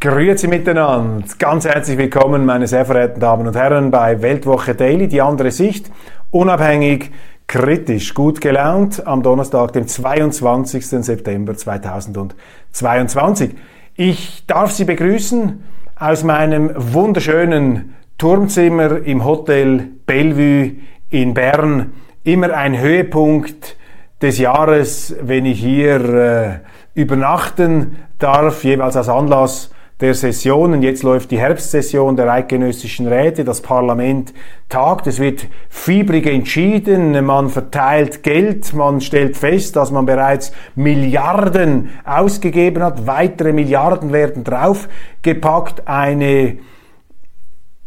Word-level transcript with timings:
Grüezi 0.00 0.46
miteinander. 0.46 1.24
Ganz 1.40 1.64
herzlich 1.64 1.98
willkommen, 1.98 2.46
meine 2.46 2.68
sehr 2.68 2.84
verehrten 2.84 3.18
Damen 3.18 3.48
und 3.48 3.56
Herren, 3.56 3.90
bei 3.90 4.22
Weltwoche 4.22 4.76
Daily, 4.76 5.08
die 5.08 5.20
andere 5.20 5.50
Sicht. 5.50 5.90
Unabhängig, 6.30 7.10
kritisch, 7.48 8.14
gut 8.14 8.40
gelaunt 8.40 9.04
am 9.08 9.24
Donnerstag, 9.24 9.72
dem 9.72 9.88
22. 9.88 10.86
September 10.86 11.56
2022. 11.56 13.56
Ich 13.96 14.46
darf 14.46 14.70
Sie 14.70 14.84
begrüßen 14.84 15.64
aus 15.98 16.22
meinem 16.22 16.70
wunderschönen 16.76 17.96
Turmzimmer 18.18 19.04
im 19.04 19.24
Hotel 19.24 19.88
Bellevue 20.06 20.76
in 21.10 21.34
Bern. 21.34 21.94
Immer 22.22 22.54
ein 22.54 22.78
Höhepunkt 22.78 23.76
des 24.22 24.38
Jahres, 24.38 25.16
wenn 25.20 25.44
ich 25.44 25.58
hier 25.58 26.62
äh, 26.94 26.94
übernachten 26.94 27.96
darf, 28.20 28.62
jeweils 28.62 28.96
als 28.96 29.08
Anlass 29.08 29.72
der 30.00 30.14
Sessionen. 30.14 30.82
Jetzt 30.82 31.02
läuft 31.02 31.30
die 31.30 31.38
Herbstsession 31.38 32.14
der 32.16 32.30
Eidgenössischen 32.32 33.08
Räte. 33.08 33.44
Das 33.44 33.60
Parlament 33.60 34.32
tagt. 34.68 35.06
Es 35.06 35.18
wird 35.18 35.46
fiebrig 35.68 36.26
entschieden. 36.26 37.24
Man 37.24 37.48
verteilt 37.48 38.22
Geld. 38.22 38.72
Man 38.74 39.00
stellt 39.00 39.36
fest, 39.36 39.74
dass 39.76 39.90
man 39.90 40.06
bereits 40.06 40.52
Milliarden 40.76 41.90
ausgegeben 42.04 42.82
hat. 42.82 43.06
Weitere 43.06 43.52
Milliarden 43.52 44.12
werden 44.12 44.44
draufgepackt. 44.44 45.88
Eine 45.88 46.58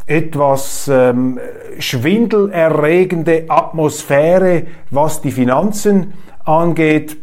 etwas 0.06 0.90
ähm, 0.92 1.40
schwindelerregende 1.80 3.46
Atmosphäre, 3.48 4.64
was 4.90 5.22
die 5.22 5.32
Finanzen 5.32 6.14
angeht. 6.44 7.16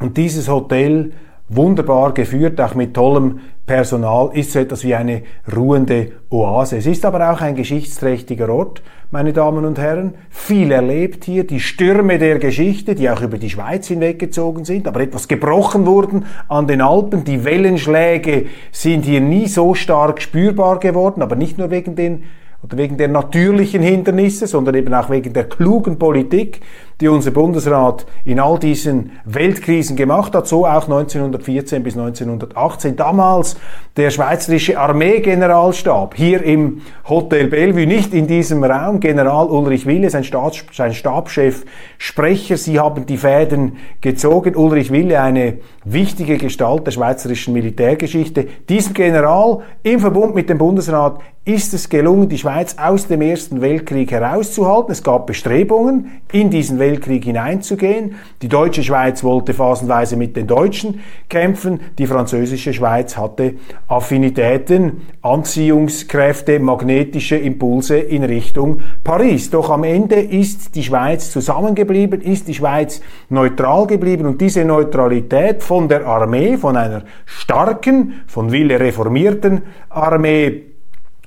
Und 0.00 0.16
dieses 0.16 0.48
Hotel 0.48 1.12
wunderbar 1.48 2.12
geführt, 2.12 2.60
auch 2.60 2.74
mit 2.74 2.94
tollem 2.94 3.40
Personal, 3.66 4.30
ist 4.34 4.52
so 4.52 4.58
etwas 4.58 4.84
wie 4.84 4.94
eine 4.94 5.22
ruhende 5.54 6.12
Oase. 6.30 6.76
Es 6.78 6.86
ist 6.86 7.04
aber 7.04 7.30
auch 7.30 7.40
ein 7.40 7.54
geschichtsträchtiger 7.54 8.48
Ort, 8.48 8.82
meine 9.10 9.32
Damen 9.32 9.64
und 9.64 9.78
Herren. 9.78 10.14
Viel 10.30 10.72
erlebt 10.72 11.24
hier, 11.24 11.46
die 11.46 11.60
Stürme 11.60 12.18
der 12.18 12.38
Geschichte, 12.38 12.94
die 12.94 13.08
auch 13.10 13.22
über 13.22 13.38
die 13.38 13.50
Schweiz 13.50 13.88
hinweggezogen 13.88 14.64
sind, 14.64 14.86
aber 14.86 15.00
etwas 15.00 15.28
gebrochen 15.28 15.86
wurden 15.86 16.26
an 16.48 16.66
den 16.66 16.80
Alpen. 16.80 17.24
Die 17.24 17.44
Wellenschläge 17.44 18.46
sind 18.72 19.04
hier 19.04 19.20
nie 19.20 19.48
so 19.48 19.74
stark 19.74 20.20
spürbar 20.20 20.78
geworden, 20.78 21.22
aber 21.22 21.36
nicht 21.36 21.58
nur 21.58 21.70
wegen 21.70 21.94
den 21.94 22.24
oder 22.62 22.76
wegen 22.76 22.96
der 22.96 23.08
natürlichen 23.08 23.82
Hindernisse, 23.82 24.46
sondern 24.46 24.74
eben 24.74 24.92
auch 24.92 25.10
wegen 25.10 25.32
der 25.32 25.44
klugen 25.44 25.98
Politik, 25.98 26.60
die 27.00 27.08
unser 27.08 27.30
Bundesrat 27.30 28.06
in 28.24 28.40
all 28.40 28.58
diesen 28.58 29.12
Weltkrisen 29.24 29.96
gemacht 29.96 30.34
hat, 30.34 30.48
so 30.48 30.66
auch 30.66 30.84
1914 30.84 31.82
bis 31.84 31.96
1918. 31.96 32.96
Damals 32.96 33.56
der 33.96 34.10
schweizerische 34.10 34.78
Armeegeneralstab 34.78 36.16
hier 36.16 36.42
im 36.42 36.82
Hotel 37.08 37.46
Bellevue, 37.46 37.86
nicht 37.86 38.12
in 38.14 38.26
diesem 38.26 38.64
Raum, 38.64 38.98
General 38.98 39.46
Ulrich 39.46 39.86
Wille, 39.86 40.10
sein, 40.10 40.24
Staats, 40.24 40.64
sein 40.72 40.92
Stabschef, 40.92 41.64
Sprecher, 41.98 42.56
sie 42.56 42.80
haben 42.80 43.06
die 43.06 43.16
Fäden 43.16 43.76
gezogen. 44.00 44.56
Ulrich 44.56 44.90
Wille, 44.90 45.20
eine 45.20 45.58
wichtige 45.84 46.36
Gestalt 46.36 46.86
der 46.86 46.90
schweizerischen 46.92 47.54
Militärgeschichte. 47.54 48.46
Diesem 48.68 48.94
General 48.94 49.60
im 49.84 50.00
Verbund 50.00 50.34
mit 50.34 50.50
dem 50.50 50.58
Bundesrat 50.58 51.20
ist 51.44 51.72
es 51.72 51.88
gelungen, 51.88 52.28
die 52.28 52.36
Schweiz 52.36 52.76
aus 52.78 53.06
dem 53.06 53.22
Ersten 53.22 53.62
Weltkrieg 53.62 54.10
herauszuhalten. 54.10 54.92
Es 54.92 55.02
gab 55.02 55.26
Bestrebungen, 55.26 56.20
in 56.30 56.50
diesen 56.50 56.78
Weltkrieg 56.78 56.87
hineinzugehen. 56.96 58.16
Die 58.42 58.48
deutsche 58.48 58.82
Schweiz 58.82 59.22
wollte 59.22 59.54
phasenweise 59.54 60.16
mit 60.16 60.36
den 60.36 60.46
Deutschen 60.46 61.00
kämpfen. 61.28 61.80
Die 61.98 62.06
französische 62.06 62.72
Schweiz 62.72 63.16
hatte 63.16 63.54
Affinitäten, 63.86 65.02
Anziehungskräfte, 65.22 66.58
magnetische 66.58 67.36
Impulse 67.36 67.98
in 67.98 68.24
Richtung 68.24 68.80
Paris. 69.04 69.50
Doch 69.50 69.70
am 69.70 69.84
Ende 69.84 70.16
ist 70.16 70.74
die 70.74 70.82
Schweiz 70.82 71.30
zusammengeblieben, 71.30 72.20
ist 72.20 72.48
die 72.48 72.54
Schweiz 72.54 73.00
neutral 73.28 73.86
geblieben 73.86 74.26
und 74.26 74.40
diese 74.40 74.64
Neutralität 74.64 75.62
von 75.62 75.88
der 75.88 76.06
Armee, 76.06 76.56
von 76.56 76.76
einer 76.76 77.02
starken, 77.24 78.22
von 78.26 78.52
Wille 78.52 78.80
reformierten 78.80 79.62
Armee, 79.90 80.62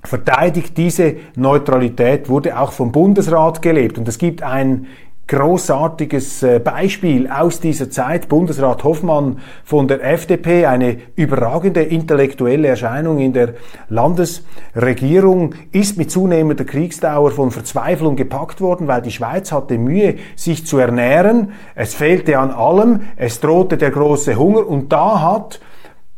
verteidigt 0.03 0.77
diese 0.77 1.15
Neutralität, 1.35 2.29
wurde 2.29 2.59
auch 2.59 2.71
vom 2.71 2.91
Bundesrat 2.91 3.61
gelebt. 3.61 3.97
Und 3.97 4.07
es 4.07 4.17
gibt 4.17 4.41
ein 4.41 4.87
großartiges 5.27 6.43
äh, 6.43 6.59
Beispiel 6.59 7.29
aus 7.29 7.59
dieser 7.59 7.89
Zeit. 7.89 8.27
Bundesrat 8.27 8.83
Hoffmann 8.83 9.39
von 9.63 9.87
der 9.87 10.03
FDP, 10.03 10.65
eine 10.65 10.97
überragende 11.15 11.83
intellektuelle 11.83 12.67
Erscheinung 12.67 13.19
in 13.19 13.31
der 13.33 13.53
Landesregierung, 13.89 15.55
ist 15.71 15.97
mit 15.97 16.11
zunehmender 16.11 16.65
Kriegsdauer 16.65 17.31
von 17.31 17.51
Verzweiflung 17.51 18.15
gepackt 18.15 18.59
worden, 18.59 18.87
weil 18.87 19.01
die 19.01 19.11
Schweiz 19.11 19.51
hatte 19.51 19.77
Mühe, 19.77 20.15
sich 20.35 20.65
zu 20.65 20.77
ernähren. 20.77 21.53
Es 21.75 21.93
fehlte 21.93 22.37
an 22.37 22.51
allem, 22.51 23.01
es 23.15 23.39
drohte 23.39 23.77
der 23.77 23.91
große 23.91 24.35
Hunger 24.35 24.67
und 24.67 24.91
da 24.91 25.21
hat 25.21 25.61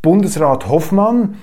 Bundesrat 0.02 0.68
Hoffmann 0.68 1.36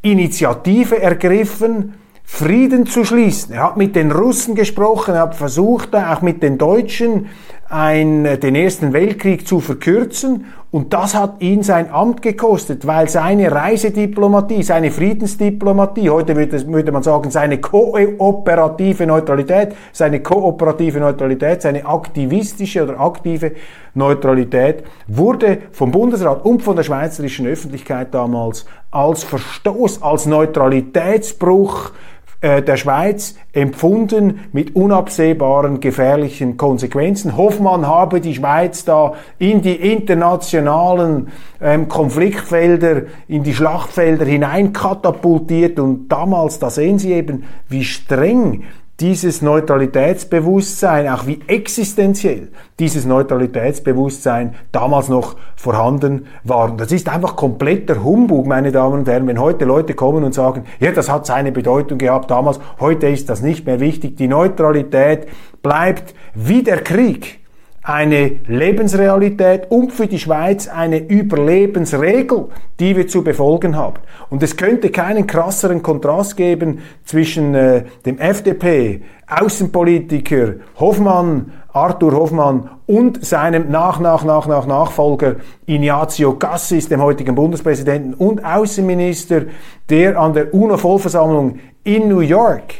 Initiative 0.00 1.00
ergriffen, 1.00 1.94
Frieden 2.24 2.86
zu 2.86 3.04
schließen. 3.04 3.54
Er 3.54 3.64
hat 3.64 3.76
mit 3.76 3.94
den 3.94 4.10
Russen 4.10 4.54
gesprochen, 4.54 5.14
er 5.14 5.22
hat 5.22 5.34
versucht, 5.34 5.94
auch 5.94 6.22
mit 6.22 6.42
den 6.42 6.58
Deutschen 6.58 7.28
ein, 7.68 8.24
den 8.40 8.54
Ersten 8.54 8.92
Weltkrieg 8.92 9.46
zu 9.46 9.60
verkürzen 9.60 10.46
und 10.70 10.92
das 10.92 11.14
hat 11.14 11.40
ihn 11.40 11.62
sein 11.62 11.90
Amt 11.90 12.22
gekostet, 12.22 12.86
weil 12.86 13.08
seine 13.08 13.50
Reisediplomatie, 13.52 14.62
seine 14.62 14.90
Friedensdiplomatie, 14.90 16.08
heute 16.10 16.36
würde, 16.36 16.66
würde 16.66 16.92
man 16.92 17.02
sagen, 17.02 17.30
seine 17.30 17.58
kooperative 17.58 19.06
Neutralität, 19.06 19.74
seine 19.92 20.20
kooperative 20.20 21.00
Neutralität, 21.00 21.62
seine 21.62 21.84
aktivistische 21.86 22.84
oder 22.84 23.00
aktive 23.00 23.52
Neutralität 23.94 24.84
wurde 25.06 25.58
vom 25.72 25.90
Bundesrat 25.90 26.44
und 26.44 26.62
von 26.62 26.76
der 26.76 26.84
schweizerischen 26.84 27.46
Öffentlichkeit 27.46 28.14
damals 28.14 28.66
als 28.90 29.24
Verstoß, 29.24 30.02
als 30.02 30.26
Neutralitätsbruch 30.26 31.92
der 32.42 32.76
Schweiz 32.76 33.36
empfunden 33.52 34.40
mit 34.52 34.74
unabsehbaren 34.74 35.78
gefährlichen 35.78 36.56
Konsequenzen. 36.56 37.36
Hoffmann 37.36 37.86
habe 37.86 38.20
die 38.20 38.34
Schweiz 38.34 38.84
da 38.84 39.14
in 39.38 39.62
die 39.62 39.76
internationalen 39.92 41.28
ähm, 41.60 41.88
Konfliktfelder, 41.88 43.02
in 43.28 43.44
die 43.44 43.54
Schlachtfelder 43.54 44.24
hinein 44.24 44.72
katapultiert 44.72 45.78
und 45.78 46.08
damals, 46.08 46.58
da 46.58 46.70
sehen 46.70 46.98
Sie 46.98 47.12
eben, 47.12 47.44
wie 47.68 47.84
streng 47.84 48.64
dieses 49.02 49.42
Neutralitätsbewusstsein, 49.42 51.08
auch 51.08 51.26
wie 51.26 51.40
existenziell 51.48 52.48
dieses 52.78 53.04
Neutralitätsbewusstsein 53.04 54.54
damals 54.70 55.08
noch 55.08 55.34
vorhanden 55.56 56.26
war. 56.44 56.70
Und 56.70 56.80
das 56.80 56.92
ist 56.92 57.08
einfach 57.08 57.34
kompletter 57.34 58.04
Humbug, 58.04 58.46
meine 58.46 58.70
Damen 58.70 59.00
und 59.00 59.08
Herren, 59.08 59.26
wenn 59.26 59.40
heute 59.40 59.64
Leute 59.64 59.94
kommen 59.94 60.22
und 60.22 60.34
sagen, 60.34 60.66
ja, 60.78 60.92
das 60.92 61.10
hat 61.10 61.26
seine 61.26 61.50
Bedeutung 61.50 61.98
gehabt 61.98 62.30
damals, 62.30 62.60
heute 62.78 63.08
ist 63.08 63.28
das 63.28 63.42
nicht 63.42 63.66
mehr 63.66 63.80
wichtig. 63.80 64.16
Die 64.16 64.28
Neutralität 64.28 65.26
bleibt 65.62 66.14
wie 66.34 66.62
der 66.62 66.78
Krieg 66.78 67.41
eine 67.82 68.32
Lebensrealität 68.46 69.70
und 69.70 69.92
für 69.92 70.06
die 70.06 70.20
Schweiz 70.20 70.68
eine 70.68 70.98
Überlebensregel, 70.98 72.48
die 72.78 72.96
wir 72.96 73.08
zu 73.08 73.24
befolgen 73.24 73.76
haben. 73.76 73.98
Und 74.30 74.42
es 74.42 74.56
könnte 74.56 74.90
keinen 74.90 75.26
krasseren 75.26 75.82
Kontrast 75.82 76.36
geben 76.36 76.78
zwischen 77.04 77.54
äh, 77.54 77.84
dem 78.06 78.18
FDP, 78.18 79.02
Außenpolitiker 79.26 80.54
Hoffmann, 80.78 81.52
Arthur 81.72 82.12
Hoffmann 82.12 82.70
und 82.86 83.24
seinem 83.24 83.70
nach, 83.70 83.98
nach, 83.98 84.24
nach, 84.24 84.46
nach 84.46 84.66
Nachfolger 84.66 85.36
Ignazio 85.66 86.34
Cassis, 86.34 86.88
dem 86.88 87.00
heutigen 87.00 87.34
Bundespräsidenten 87.34 88.14
und 88.14 88.44
Außenminister, 88.44 89.42
der 89.88 90.20
an 90.20 90.34
der 90.34 90.54
UNO-Vollversammlung 90.54 91.58
in 91.82 92.08
New 92.08 92.20
York 92.20 92.74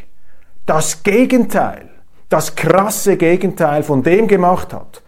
das 0.67 1.03
Gegenteil, 1.03 1.92
das 2.33 2.57
krasse 2.57 3.17
Gegenteil 3.17 3.83
von 3.83 4.03
dem 4.03 4.27
gemacht 4.29 4.73
hat, 4.73 5.03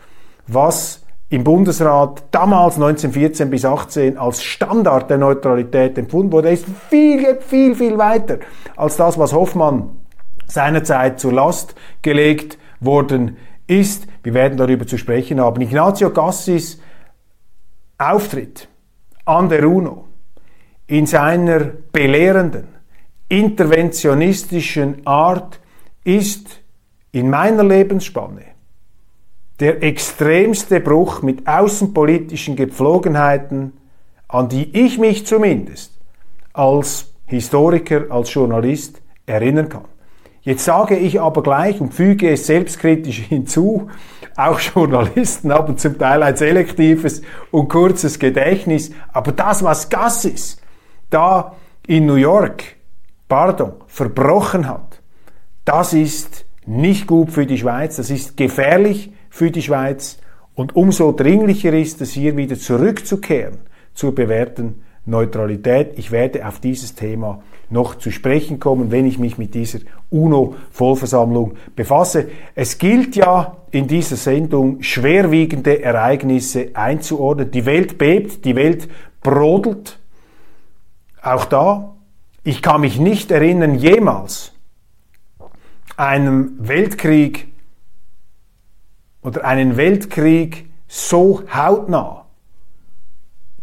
was 0.47 1.05
im 1.31 1.43
Bundesrat 1.43 2.23
damals 2.31 2.75
1914 2.75 3.51
bis 3.51 3.65
18 3.65 4.19
als 4.19 4.43
Standard 4.43 5.11
der 5.11 5.19
Neutralität 5.19 5.97
empfunden 5.99 6.33
wurde, 6.33 6.51
ist 6.51 6.67
viel, 6.91 7.41
viel, 7.41 7.75
viel 7.75 7.99
weiter 7.99 8.39
als 8.77 8.97
das, 8.97 9.19
was 9.19 9.33
Hoffmann 9.33 9.97
seinerzeit 10.47 11.19
zur 11.19 11.33
Last 11.33 11.75
gelegt 12.03 12.59
worden 12.81 13.39
ist. 13.67 14.07
Wir 14.23 14.35
werden 14.35 14.59
darüber 14.59 14.87
zu 14.87 14.99
sprechen 14.99 15.41
haben. 15.41 15.61
Ignazio 15.63 16.11
Gassis 16.11 16.81
Auftritt 17.97 18.69
an 19.25 19.49
der 19.49 19.69
UNO 19.69 20.05
in 20.87 21.07
seiner 21.07 21.61
belehrenden, 21.91 22.69
interventionistischen 23.29 25.07
Art 25.07 25.59
ist 26.05 26.64
in 27.15 27.31
meiner 27.31 27.63
Lebensspanne 27.63 28.43
der 29.61 29.85
extremste 29.85 30.81
Bruch 30.81 31.23
mit 31.23 31.47
außenpolitischen 31.47 32.57
Gepflogenheiten, 32.57 33.73
an 34.27 34.49
die 34.49 34.77
ich 34.77 34.99
mich 34.99 35.25
zumindest 35.25 35.93
als 36.53 37.15
Historiker, 37.27 38.07
als 38.11 38.35
Journalist 38.35 39.01
erinnern 39.27 39.69
kann. 39.69 39.85
Jetzt 40.43 40.65
sage 40.65 40.97
ich 40.97 41.21
aber 41.21 41.45
gleich 41.45 41.81
und 41.81 41.95
füge 41.95 42.31
es 42.31 42.49
selbstkritisch 42.49 43.19
hinzu, 43.29 43.89
auch 44.37 44.59
Journalisten 44.59 45.53
haben 45.53 45.79
zum 45.79 45.97
Teil 45.97 46.21
ein 46.25 46.37
selektives 46.37 47.23
und 47.53 47.69
kurzes 47.69 48.19
Gedächtnis, 48.19 48.91
aber 49.13 49.31
das, 49.31 49.63
was 49.63 49.89
Gassis 49.89 50.61
da 51.11 51.55
in 51.87 52.07
New 52.07 52.17
York, 52.17 52.65
pardon, 53.29 53.75
verbrochen 53.87 54.67
hat, 54.67 55.01
das 55.65 55.93
ist 55.93 56.45
nicht 56.67 57.07
gut 57.07 57.31
für 57.31 57.47
die 57.47 57.59
Schweiz, 57.59 57.97
das 57.97 58.11
ist 58.11 58.37
gefährlich 58.37 59.13
für 59.31 59.51
die 59.51 59.63
Schweiz 59.63 60.19
und 60.55 60.77
umso 60.77 61.13
dringlicher 61.13 61.73
ist 61.73 62.01
es 62.01 62.13
hier 62.13 62.37
wieder 62.37 62.57
zurückzukehren 62.57 63.59
zur 63.95 64.15
bewährten 64.15 64.83
Neutralität. 65.07 65.99
Ich 65.99 66.11
werde 66.11 66.47
auf 66.47 66.61
dieses 66.61 66.95
Thema 66.95 67.43
noch 67.71 67.97
zu 67.97 68.11
sprechen 68.11 68.61
kommen, 68.61 68.91
wenn 68.91 69.07
ich 69.07 69.19
mich 69.19 69.37
mit 69.37 69.55
dieser 69.55 69.81
UNO-Vollversammlung 70.11 71.55
befasse. 71.75 72.29
Es 72.55 72.79
gilt 72.79 73.17
ja 73.17 73.57
in 73.71 73.87
dieser 73.89 74.17
Sendung 74.17 74.83
schwerwiegende 74.83 75.83
Ereignisse 75.83 76.71
einzuordnen. 76.75 77.51
Die 77.51 77.67
Welt 77.67 77.99
bebt, 77.99 78.45
die 78.45 78.55
Welt 78.55 78.89
brodelt. 79.23 79.99
Auch 81.21 81.47
da, 81.47 81.97
ich 82.45 82.63
kann 82.63 82.83
mich 82.83 82.99
nicht 82.99 83.31
erinnern, 83.31 83.75
jemals 83.75 84.54
einem 85.97 86.57
Weltkrieg 86.59 87.49
oder 89.23 89.45
einen 89.45 89.77
Weltkrieg 89.77 90.69
so 90.87 91.43
hautnah 91.53 92.27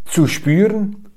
zu 0.05 0.27
spüren, 0.27 1.07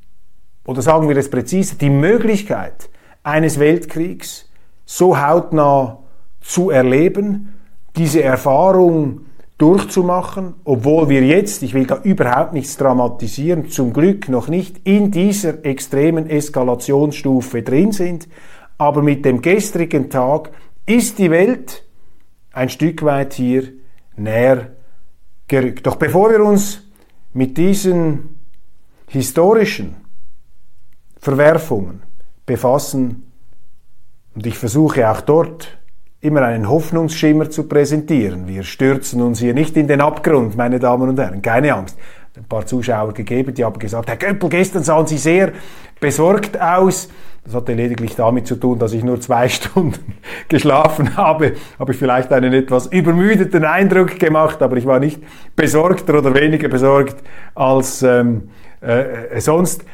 oder 0.66 0.82
sagen 0.82 1.08
wir 1.08 1.16
es 1.16 1.30
präzise, 1.30 1.76
die 1.76 1.90
Möglichkeit 1.90 2.88
eines 3.22 3.58
Weltkriegs 3.58 4.48
so 4.86 5.20
hautnah 5.20 5.98
zu 6.40 6.70
erleben, 6.70 7.54
diese 7.96 8.22
Erfahrung 8.22 9.22
durchzumachen, 9.58 10.54
obwohl 10.64 11.08
wir 11.08 11.22
jetzt, 11.22 11.62
ich 11.62 11.74
will 11.74 11.86
da 11.86 12.00
überhaupt 12.02 12.52
nichts 12.54 12.76
dramatisieren, 12.76 13.70
zum 13.70 13.92
Glück 13.92 14.28
noch 14.28 14.48
nicht 14.48 14.80
in 14.84 15.10
dieser 15.10 15.64
extremen 15.64 16.28
Eskalationsstufe 16.28 17.62
drin 17.62 17.92
sind, 17.92 18.28
aber 18.78 19.02
mit 19.02 19.24
dem 19.24 19.42
gestrigen 19.42 20.10
Tag 20.10 20.50
ist 20.86 21.18
die 21.18 21.30
Welt 21.30 21.84
ein 22.52 22.68
Stück 22.68 23.02
weit 23.02 23.34
hier 23.34 23.72
näher 24.16 24.72
gerückt. 25.48 25.86
Doch 25.86 25.96
bevor 25.96 26.30
wir 26.30 26.40
uns 26.40 26.82
mit 27.32 27.56
diesen 27.58 28.38
historischen 29.08 29.96
Verwerfungen 31.18 32.02
befassen, 32.46 33.30
und 34.34 34.46
ich 34.46 34.58
versuche 34.58 35.08
auch 35.08 35.20
dort 35.20 35.78
immer 36.20 36.42
einen 36.42 36.68
Hoffnungsschimmer 36.68 37.50
zu 37.50 37.68
präsentieren. 37.68 38.48
Wir 38.48 38.64
stürzen 38.64 39.22
uns 39.22 39.38
hier 39.38 39.54
nicht 39.54 39.76
in 39.76 39.86
den 39.86 40.00
Abgrund, 40.00 40.56
meine 40.56 40.80
Damen 40.80 41.08
und 41.08 41.18
Herren, 41.18 41.42
keine 41.42 41.74
Angst. 41.74 41.96
Ein 42.36 42.46
paar 42.46 42.66
Zuschauer 42.66 43.14
gegeben, 43.14 43.54
die 43.54 43.64
haben 43.64 43.78
gesagt, 43.78 44.08
Herr 44.08 44.16
Göppel, 44.16 44.48
gestern 44.48 44.82
sahen 44.82 45.06
Sie 45.06 45.18
sehr 45.18 45.52
besorgt 46.00 46.60
aus. 46.60 47.08
Das 47.44 47.54
hatte 47.54 47.74
lediglich 47.74 48.16
damit 48.16 48.48
zu 48.48 48.56
tun, 48.56 48.76
dass 48.76 48.92
ich 48.92 49.04
nur 49.04 49.20
zwei 49.20 49.48
Stunden 49.50 50.14
geschlafen 50.48 51.16
habe. 51.16 51.52
Habe 51.78 51.92
ich 51.92 51.98
vielleicht 51.98 52.32
einen 52.32 52.52
etwas 52.52 52.86
übermüdeten 52.86 53.64
Eindruck 53.64 54.18
gemacht, 54.18 54.62
aber 54.62 54.76
ich 54.76 54.84
war 54.84 54.98
nicht 54.98 55.22
besorgter 55.54 56.18
oder 56.18 56.34
weniger 56.34 56.68
besorgt 56.68 57.22
als 57.54 58.02
ähm, 58.02 58.48
äh, 58.80 59.40
sonst. 59.40 59.84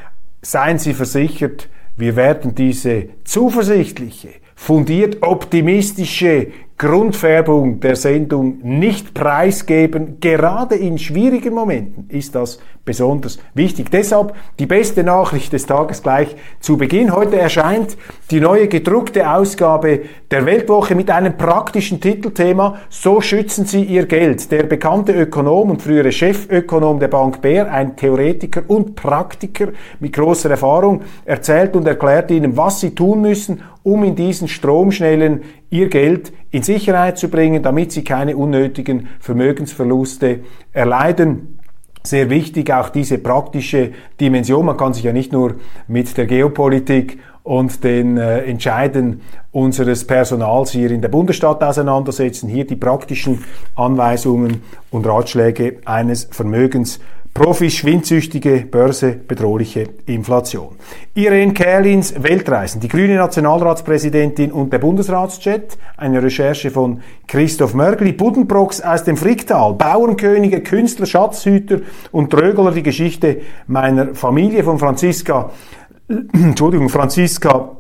Seien 0.41 0.79
Sie 0.79 0.95
versichert, 0.95 1.69
wir 1.99 2.17
werden 2.17 2.55
diese 2.55 3.11
zuversichtliche, 3.25 4.31
fundiert 4.55 5.19
optimistische 5.23 6.47
Grundfärbung 6.81 7.79
der 7.81 7.95
Sendung 7.95 8.61
nicht 8.63 9.13
preisgeben. 9.13 10.17
Gerade 10.19 10.77
in 10.77 10.97
schwierigen 10.97 11.53
Momenten 11.53 12.09
ist 12.09 12.35
das 12.35 12.59
besonders 12.87 13.39
wichtig. 13.53 13.91
Deshalb 13.91 14.35
die 14.59 14.65
beste 14.65 15.05
Nachricht 15.05 15.53
des 15.53 15.67
Tages 15.67 16.03
gleich 16.03 16.35
zu 16.59 16.79
Beginn. 16.79 17.15
Heute 17.15 17.39
erscheint 17.39 17.99
die 18.31 18.41
neue 18.41 18.67
gedruckte 18.67 19.31
Ausgabe 19.31 20.01
der 20.31 20.47
Weltwoche 20.47 20.95
mit 20.95 21.11
einem 21.11 21.37
praktischen 21.37 22.01
Titelthema 22.01 22.79
So 22.89 23.21
schützen 23.21 23.67
Sie 23.67 23.85
Ihr 23.85 24.07
Geld. 24.07 24.51
Der 24.51 24.63
bekannte 24.63 25.13
Ökonom 25.13 25.73
und 25.73 25.83
frühere 25.83 26.11
Chefökonom 26.11 26.99
der 26.99 27.09
Bank 27.09 27.43
Bär, 27.43 27.71
ein 27.71 27.95
Theoretiker 27.95 28.63
und 28.69 28.97
Praktiker 28.97 29.69
mit 29.99 30.15
großer 30.15 30.51
Erfahrung, 30.51 31.03
erzählt 31.27 31.77
und 31.77 31.87
erklärt 31.87 32.31
Ihnen, 32.31 32.57
was 32.57 32.81
Sie 32.81 32.95
tun 32.95 33.21
müssen, 33.21 33.61
um 33.83 34.03
in 34.05 34.17
diesen 34.17 34.49
stromschnellen 34.49 35.43
ihr 35.71 35.89
Geld 35.89 36.33
in 36.51 36.63
Sicherheit 36.63 37.19
zu 37.19 37.29
bringen, 37.29 37.63
damit 37.63 37.93
sie 37.93 38.05
keine 38.05 38.37
unnötigen 38.37 39.09
Vermögensverluste 39.21 40.41
erleiden. 40.73 41.59
Sehr 42.03 42.31
wichtig 42.31 42.73
auch 42.73 42.89
diese 42.89 43.19
praktische 43.19 43.93
Dimension. 44.21 44.65
Man 44.65 44.77
kann 44.77 44.95
sich 44.95 45.05
ja 45.05 45.13
nicht 45.13 45.33
nur 45.33 45.57
mit 45.87 46.17
der 46.17 46.27
Geopolitik 46.27 47.19
und 47.43 47.85
den 47.85 48.17
äh, 48.17 48.43
Entscheiden 48.45 49.21
unseres 49.53 50.07
Personals 50.07 50.71
hier 50.71 50.91
in 50.91 51.03
der 51.03 51.09
Bundesstadt 51.09 51.63
auseinandersetzen. 51.63 52.49
Hier 52.49 52.67
die 52.67 52.77
praktischen 52.77 53.45
Anweisungen 53.75 54.63
und 54.91 55.07
Ratschläge 55.07 55.79
eines 55.85 56.25
Vermögens 56.31 57.01
Profis, 57.41 57.73
schwindsüchtige 57.77 58.67
Börse, 58.71 59.13
bedrohliche 59.13 59.89
Inflation. 60.05 60.77
Irene 61.15 61.55
Kerlins 61.55 62.13
Weltreisen, 62.23 62.83
die 62.83 62.89
grüne 62.89 63.15
Nationalratspräsidentin 63.15 64.53
und 64.53 64.71
der 64.75 64.79
Bundesratschat, 64.79 65.79
eine 65.97 66.23
Recherche 66.23 66.71
von 66.71 67.01
Christoph 67.27 67.73
Mörgli, 67.73 68.13
Buddenbrocks 68.13 68.83
aus 68.83 69.05
dem 69.05 69.17
Fricktal, 69.17 69.73
Bauernkönige, 69.73 70.61
Künstler, 70.61 71.07
Schatzhüter 71.07 71.81
und 72.13 72.29
Trögler, 72.29 72.73
die 72.73 72.83
Geschichte 72.83 73.41
meiner 73.67 74.15
Familie 74.15 74.63
von 74.63 74.79
Franziska, 74.79 75.51
Entschuldigung, 76.09 76.91
Franziska 76.91 77.80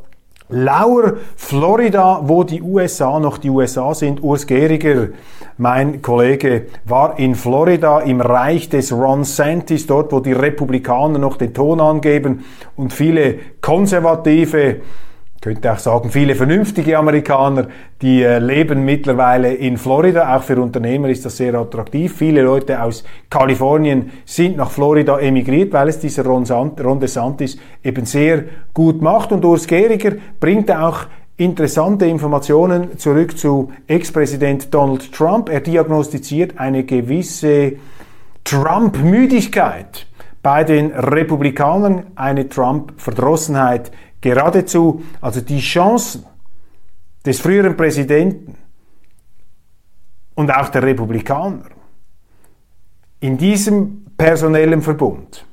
Lauer, 0.50 1.14
Florida, 1.36 2.20
wo 2.24 2.42
die 2.42 2.60
USA 2.60 3.20
noch 3.20 3.38
die 3.38 3.50
USA 3.50 3.94
sind, 3.94 4.22
Urs 4.22 4.46
Gehriger, 4.46 5.08
mein 5.58 6.02
Kollege 6.02 6.66
war 6.84 7.18
in 7.18 7.34
Florida 7.34 8.00
im 8.00 8.20
Reich 8.20 8.68
des 8.68 8.92
Ron 8.92 9.24
Santis, 9.24 9.86
dort 9.86 10.10
wo 10.10 10.20
die 10.20 10.32
Republikaner 10.32 11.18
noch 11.18 11.36
den 11.36 11.54
Ton 11.54 11.80
angeben 11.80 12.44
und 12.76 12.92
viele 12.92 13.38
konservative, 13.60 14.80
könnte 15.40 15.72
auch 15.72 15.78
sagen, 15.78 16.10
viele 16.10 16.34
vernünftige 16.34 16.98
Amerikaner, 16.98 17.68
die 18.02 18.22
äh, 18.22 18.38
leben 18.38 18.84
mittlerweile 18.84 19.54
in 19.54 19.78
Florida. 19.78 20.36
Auch 20.36 20.42
für 20.42 20.60
Unternehmer 20.60 21.08
ist 21.08 21.24
das 21.24 21.38
sehr 21.38 21.54
attraktiv. 21.54 22.14
Viele 22.14 22.42
Leute 22.42 22.82
aus 22.82 23.04
Kalifornien 23.30 24.10
sind 24.26 24.58
nach 24.58 24.70
Florida 24.70 25.18
emigriert, 25.18 25.72
weil 25.72 25.88
es 25.88 25.98
dieser 25.98 26.26
Ron, 26.26 26.44
Ron 26.44 27.00
DeSantis 27.00 27.56
eben 27.82 28.04
sehr 28.04 28.44
gut 28.74 29.00
macht. 29.00 29.32
Und 29.32 29.44
Urs 29.44 29.66
Gehriger 29.66 30.12
bringt 30.38 30.70
auch 30.70 31.06
interessante 31.38 32.04
Informationen 32.04 32.98
zurück 32.98 33.38
zu 33.38 33.72
Ex-Präsident 33.86 34.74
Donald 34.74 35.10
Trump. 35.10 35.48
Er 35.48 35.60
diagnostiziert 35.60 36.58
eine 36.58 36.84
gewisse 36.84 37.76
Trump-Müdigkeit 38.44 40.06
bei 40.42 40.64
den 40.64 40.90
Republikanern, 40.92 42.04
eine 42.14 42.48
Trump-Verdrossenheit 42.48 43.90
geradezu. 44.20 45.02
Also 45.20 45.40
die 45.40 45.60
Chancen 45.60 46.24
des 47.24 47.40
früheren 47.40 47.76
Präsidenten 47.76 48.56
und 50.34 50.50
auch 50.50 50.68
der 50.68 50.82
Republikaner 50.82 51.66
in 53.20 53.36
diesem 53.36 54.06
personellen 54.16 54.82
Verbund 54.82 55.46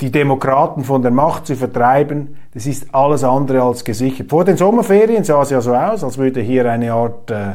die 0.00 0.10
Demokraten 0.10 0.84
von 0.84 1.00
der 1.00 1.10
Macht 1.10 1.46
zu 1.46 1.56
vertreiben, 1.56 2.36
das 2.52 2.66
ist 2.66 2.94
alles 2.94 3.24
andere 3.24 3.62
als 3.62 3.84
gesichert. 3.84 4.28
Vor 4.28 4.44
den 4.44 4.56
Sommerferien 4.56 5.24
sah 5.24 5.40
es 5.42 5.50
ja 5.50 5.60
so 5.60 5.74
aus, 5.74 6.04
als 6.04 6.18
würde 6.18 6.40
hier 6.42 6.70
eine 6.70 6.92
Art 6.92 7.30
äh, 7.30 7.54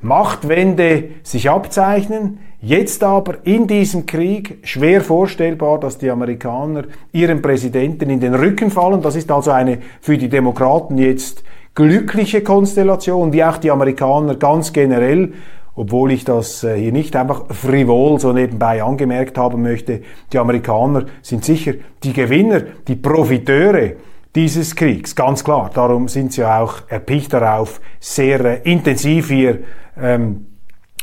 Machtwende 0.00 1.10
sich 1.24 1.50
abzeichnen. 1.50 2.38
Jetzt 2.62 3.02
aber 3.02 3.38
in 3.44 3.66
diesem 3.66 4.04
Krieg 4.04 4.58
schwer 4.64 5.00
vorstellbar, 5.00 5.80
dass 5.80 5.96
die 5.96 6.10
Amerikaner 6.10 6.84
ihrem 7.10 7.40
Präsidenten 7.40 8.10
in 8.10 8.20
den 8.20 8.34
Rücken 8.34 8.70
fallen. 8.70 9.00
Das 9.00 9.16
ist 9.16 9.30
also 9.30 9.50
eine 9.50 9.78
für 10.00 10.18
die 10.18 10.28
Demokraten 10.28 10.98
jetzt 10.98 11.42
glückliche 11.74 12.42
Konstellation, 12.42 13.32
wie 13.32 13.44
auch 13.44 13.56
die 13.56 13.70
Amerikaner 13.70 14.34
ganz 14.34 14.72
generell 14.72 15.32
obwohl 15.74 16.12
ich 16.12 16.24
das 16.24 16.62
äh, 16.62 16.76
hier 16.76 16.92
nicht 16.92 17.16
einfach 17.16 17.46
frivol 17.54 18.18
so 18.20 18.32
nebenbei 18.34 18.82
angemerkt 18.82 19.38
haben 19.38 19.62
möchte, 19.62 20.02
die 20.32 20.38
Amerikaner 20.38 21.06
sind 21.22 21.44
sicher 21.44 21.72
die 22.02 22.12
Gewinner, 22.12 22.62
die 22.86 22.96
Profiteure 22.96 23.92
dieses 24.34 24.76
Kriegs, 24.76 25.14
ganz 25.16 25.42
klar. 25.42 25.70
Darum 25.72 26.08
sind 26.08 26.32
sie 26.34 26.44
auch 26.44 26.82
erpicht 26.88 27.32
darauf, 27.32 27.80
sehr 27.98 28.44
äh, 28.44 28.70
intensiv 28.70 29.28
hier 29.28 29.60
ähm, 29.98 30.46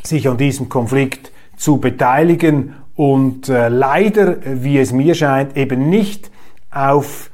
sich 0.03 0.27
an 0.29 0.37
diesem 0.37 0.69
Konflikt 0.69 1.31
zu 1.57 1.77
beteiligen 1.77 2.75
und 2.95 3.49
äh, 3.49 3.67
leider, 3.67 4.37
wie 4.43 4.79
es 4.79 4.93
mir 4.93 5.13
scheint, 5.13 5.57
eben 5.57 5.89
nicht 5.89 6.31
auf 6.71 7.29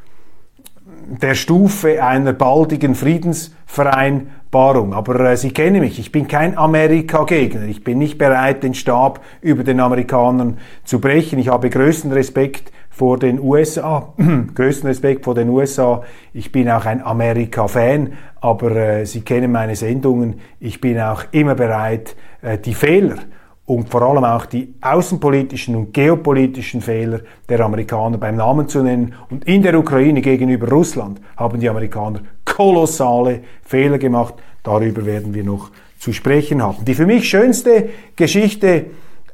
der 1.08 1.36
Stufe 1.36 2.04
einer 2.04 2.34
baldigen 2.34 2.96
Friedensverein 2.96 4.32
Barung. 4.54 4.94
Aber 4.94 5.20
äh, 5.20 5.36
Sie 5.36 5.52
kennen 5.52 5.82
mich, 5.82 6.00
ich 6.00 6.12
bin 6.12 6.28
kein 6.28 6.58
Amerika-Gegner. 6.58 7.64
Ich 7.64 7.84
bin 7.84 7.98
nicht 7.98 8.18
bereit, 8.18 8.64
den 8.64 8.74
Stab 8.74 9.20
über 9.42 9.64
den 9.64 9.80
Amerikanern 9.80 10.58
zu 10.86 11.00
brechen. 11.00 11.40
Ich 11.40 11.50
habe 11.50 11.70
größten 11.70 12.12
Respekt 12.12 12.72
vor 12.90 13.18
den 13.18 13.40
USA, 13.40 14.14
größten 14.56 14.88
Respekt 14.88 15.26
vor 15.26 15.34
den 15.34 15.50
USA. 15.50 16.04
Ich 16.34 16.52
bin 16.52 16.70
auch 16.70 16.86
ein 16.86 17.04
Amerika-Fan, 17.04 18.14
aber 18.40 18.72
äh, 18.76 19.06
Sie 19.06 19.22
kennen 19.22 19.52
meine 19.52 19.76
Sendungen. 19.76 20.40
Ich 20.60 20.80
bin 20.80 21.00
auch 21.00 21.24
immer 21.32 21.56
bereit, 21.56 22.16
äh, 22.42 22.58
die 22.58 22.76
Fehler 22.76 23.18
und 23.66 23.90
vor 23.90 24.02
allem 24.02 24.26
auch 24.26 24.46
die 24.46 24.74
außenpolitischen 24.82 25.76
und 25.76 25.94
geopolitischen 25.94 26.82
Fehler 26.82 27.22
der 27.48 27.62
Amerikaner 27.62 28.18
beim 28.18 28.36
Namen 28.36 28.68
zu 28.68 28.84
nennen. 28.84 29.16
Und 29.30 29.46
in 29.46 29.62
der 29.62 29.78
Ukraine 29.78 30.22
gegenüber 30.22 30.68
Russland 30.70 31.22
haben 31.38 31.60
die 31.60 31.70
Amerikaner 31.70 32.22
kolossale 32.44 33.42
Fehler 33.64 33.98
gemacht. 33.98 34.36
Darüber 34.64 35.06
werden 35.06 35.34
wir 35.34 35.44
noch 35.44 35.72
zu 35.98 36.12
sprechen 36.12 36.62
haben. 36.62 36.84
Die 36.84 36.94
für 36.94 37.06
mich 37.06 37.30
schönste 37.30 37.90
Geschichte 38.16 38.88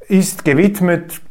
ist 0.08 0.46
gewidmet 0.46 1.22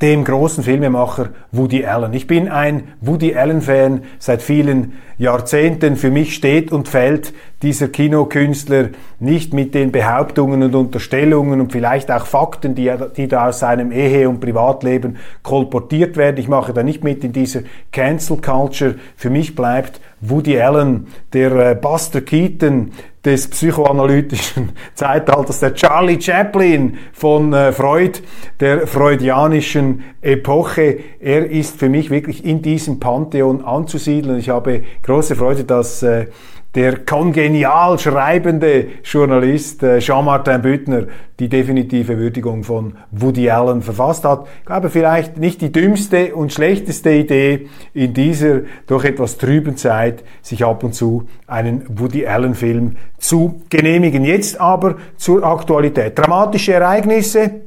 dem 0.00 0.24
großen 0.24 0.64
Filmemacher 0.64 1.30
Woody 1.52 1.86
Allen. 1.86 2.12
Ich 2.12 2.26
bin 2.26 2.48
ein 2.48 2.94
Woody 3.00 3.34
Allen-Fan 3.34 4.02
seit 4.18 4.42
vielen 4.42 4.94
Jahrzehnten. 5.16 5.96
Für 5.96 6.10
mich 6.10 6.34
steht 6.34 6.72
und 6.72 6.88
fällt 6.88 7.32
dieser 7.62 7.88
Kinokünstler 7.88 8.90
nicht 9.18 9.54
mit 9.54 9.74
den 9.74 9.90
Behauptungen 9.90 10.62
und 10.62 10.74
Unterstellungen 10.74 11.60
und 11.60 11.72
vielleicht 11.72 12.10
auch 12.10 12.26
Fakten, 12.26 12.74
die, 12.74 12.92
die 13.16 13.28
da 13.28 13.48
aus 13.48 13.60
seinem 13.60 13.92
Ehe- 13.92 14.28
und 14.28 14.40
Privatleben 14.40 15.16
kolportiert 15.42 16.18
werden. 16.18 16.36
Ich 16.36 16.48
mache 16.48 16.74
da 16.74 16.82
nicht 16.82 17.02
mit 17.02 17.24
in 17.24 17.32
dieser 17.32 17.60
Cancel 17.92 18.36
Culture. 18.38 18.96
Für 19.16 19.30
mich 19.30 19.54
bleibt 19.54 20.00
Woody 20.20 20.60
Allen, 20.60 21.06
der 21.32 21.52
äh, 21.52 21.74
Buster 21.74 22.20
Keaton 22.20 22.92
des 23.24 23.48
psychoanalytischen 23.48 24.72
Zeitalters, 24.94 25.60
der 25.60 25.74
Charlie 25.74 26.20
Chaplin 26.20 26.98
von 27.12 27.52
äh, 27.52 27.72
Freud, 27.72 28.20
der 28.60 28.86
freudianischen 28.86 30.04
Epoche. 30.20 30.98
Er 31.20 31.50
ist 31.50 31.78
für 31.78 31.88
mich 31.88 32.10
wirklich 32.10 32.44
in 32.44 32.62
diesem 32.62 33.00
Pantheon 33.00 33.64
anzusiedeln. 33.64 34.38
Ich 34.38 34.48
habe 34.48 34.82
große 35.02 35.36
Freude, 35.36 35.64
dass 35.64 36.02
äh, 36.02 36.26
der 36.76 37.04
kongenial 37.06 37.98
schreibende 37.98 38.86
Journalist 39.02 39.82
äh, 39.82 39.98
Jean-Martin 39.98 40.60
Büttner 40.60 41.06
die 41.38 41.48
definitive 41.48 42.18
Würdigung 42.18 42.64
von 42.64 42.94
Woody 43.10 43.50
Allen 43.50 43.82
verfasst 43.82 44.24
hat. 44.24 44.46
Ich 44.60 44.66
glaube, 44.66 44.90
vielleicht 44.90 45.38
nicht 45.38 45.60
die 45.60 45.72
dümmste 45.72 46.34
und 46.34 46.52
schlechteste 46.52 47.10
Idee 47.10 47.68
in 47.92 48.14
dieser 48.14 48.60
doch 48.86 49.04
etwas 49.04 49.38
trüben 49.38 49.76
Zeit, 49.76 50.22
sich 50.42 50.64
ab 50.64 50.84
und 50.84 50.94
zu 50.94 51.28
einen 51.46 51.84
Woody 51.88 52.26
Allen-Film 52.26 52.96
zu 53.18 53.62
genehmigen. 53.68 54.24
Jetzt 54.24 54.60
aber 54.60 54.96
zur 55.16 55.44
Aktualität. 55.44 56.18
Dramatische 56.18 56.74
Ereignisse, 56.74 57.62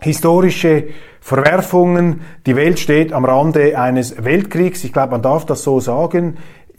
historische 0.00 0.84
Verwerfungen. 1.20 2.20
Die 2.46 2.54
Welt 2.54 2.78
steht 2.78 3.12
am 3.12 3.24
Rande 3.24 3.78
eines 3.78 4.24
Weltkriegs. 4.24 4.84
Ich 4.84 4.92
glaube, 4.92 5.12
man 5.12 5.22
darf 5.22 5.46
das 5.46 5.62
so 5.62 5.80
sagen 5.80 6.36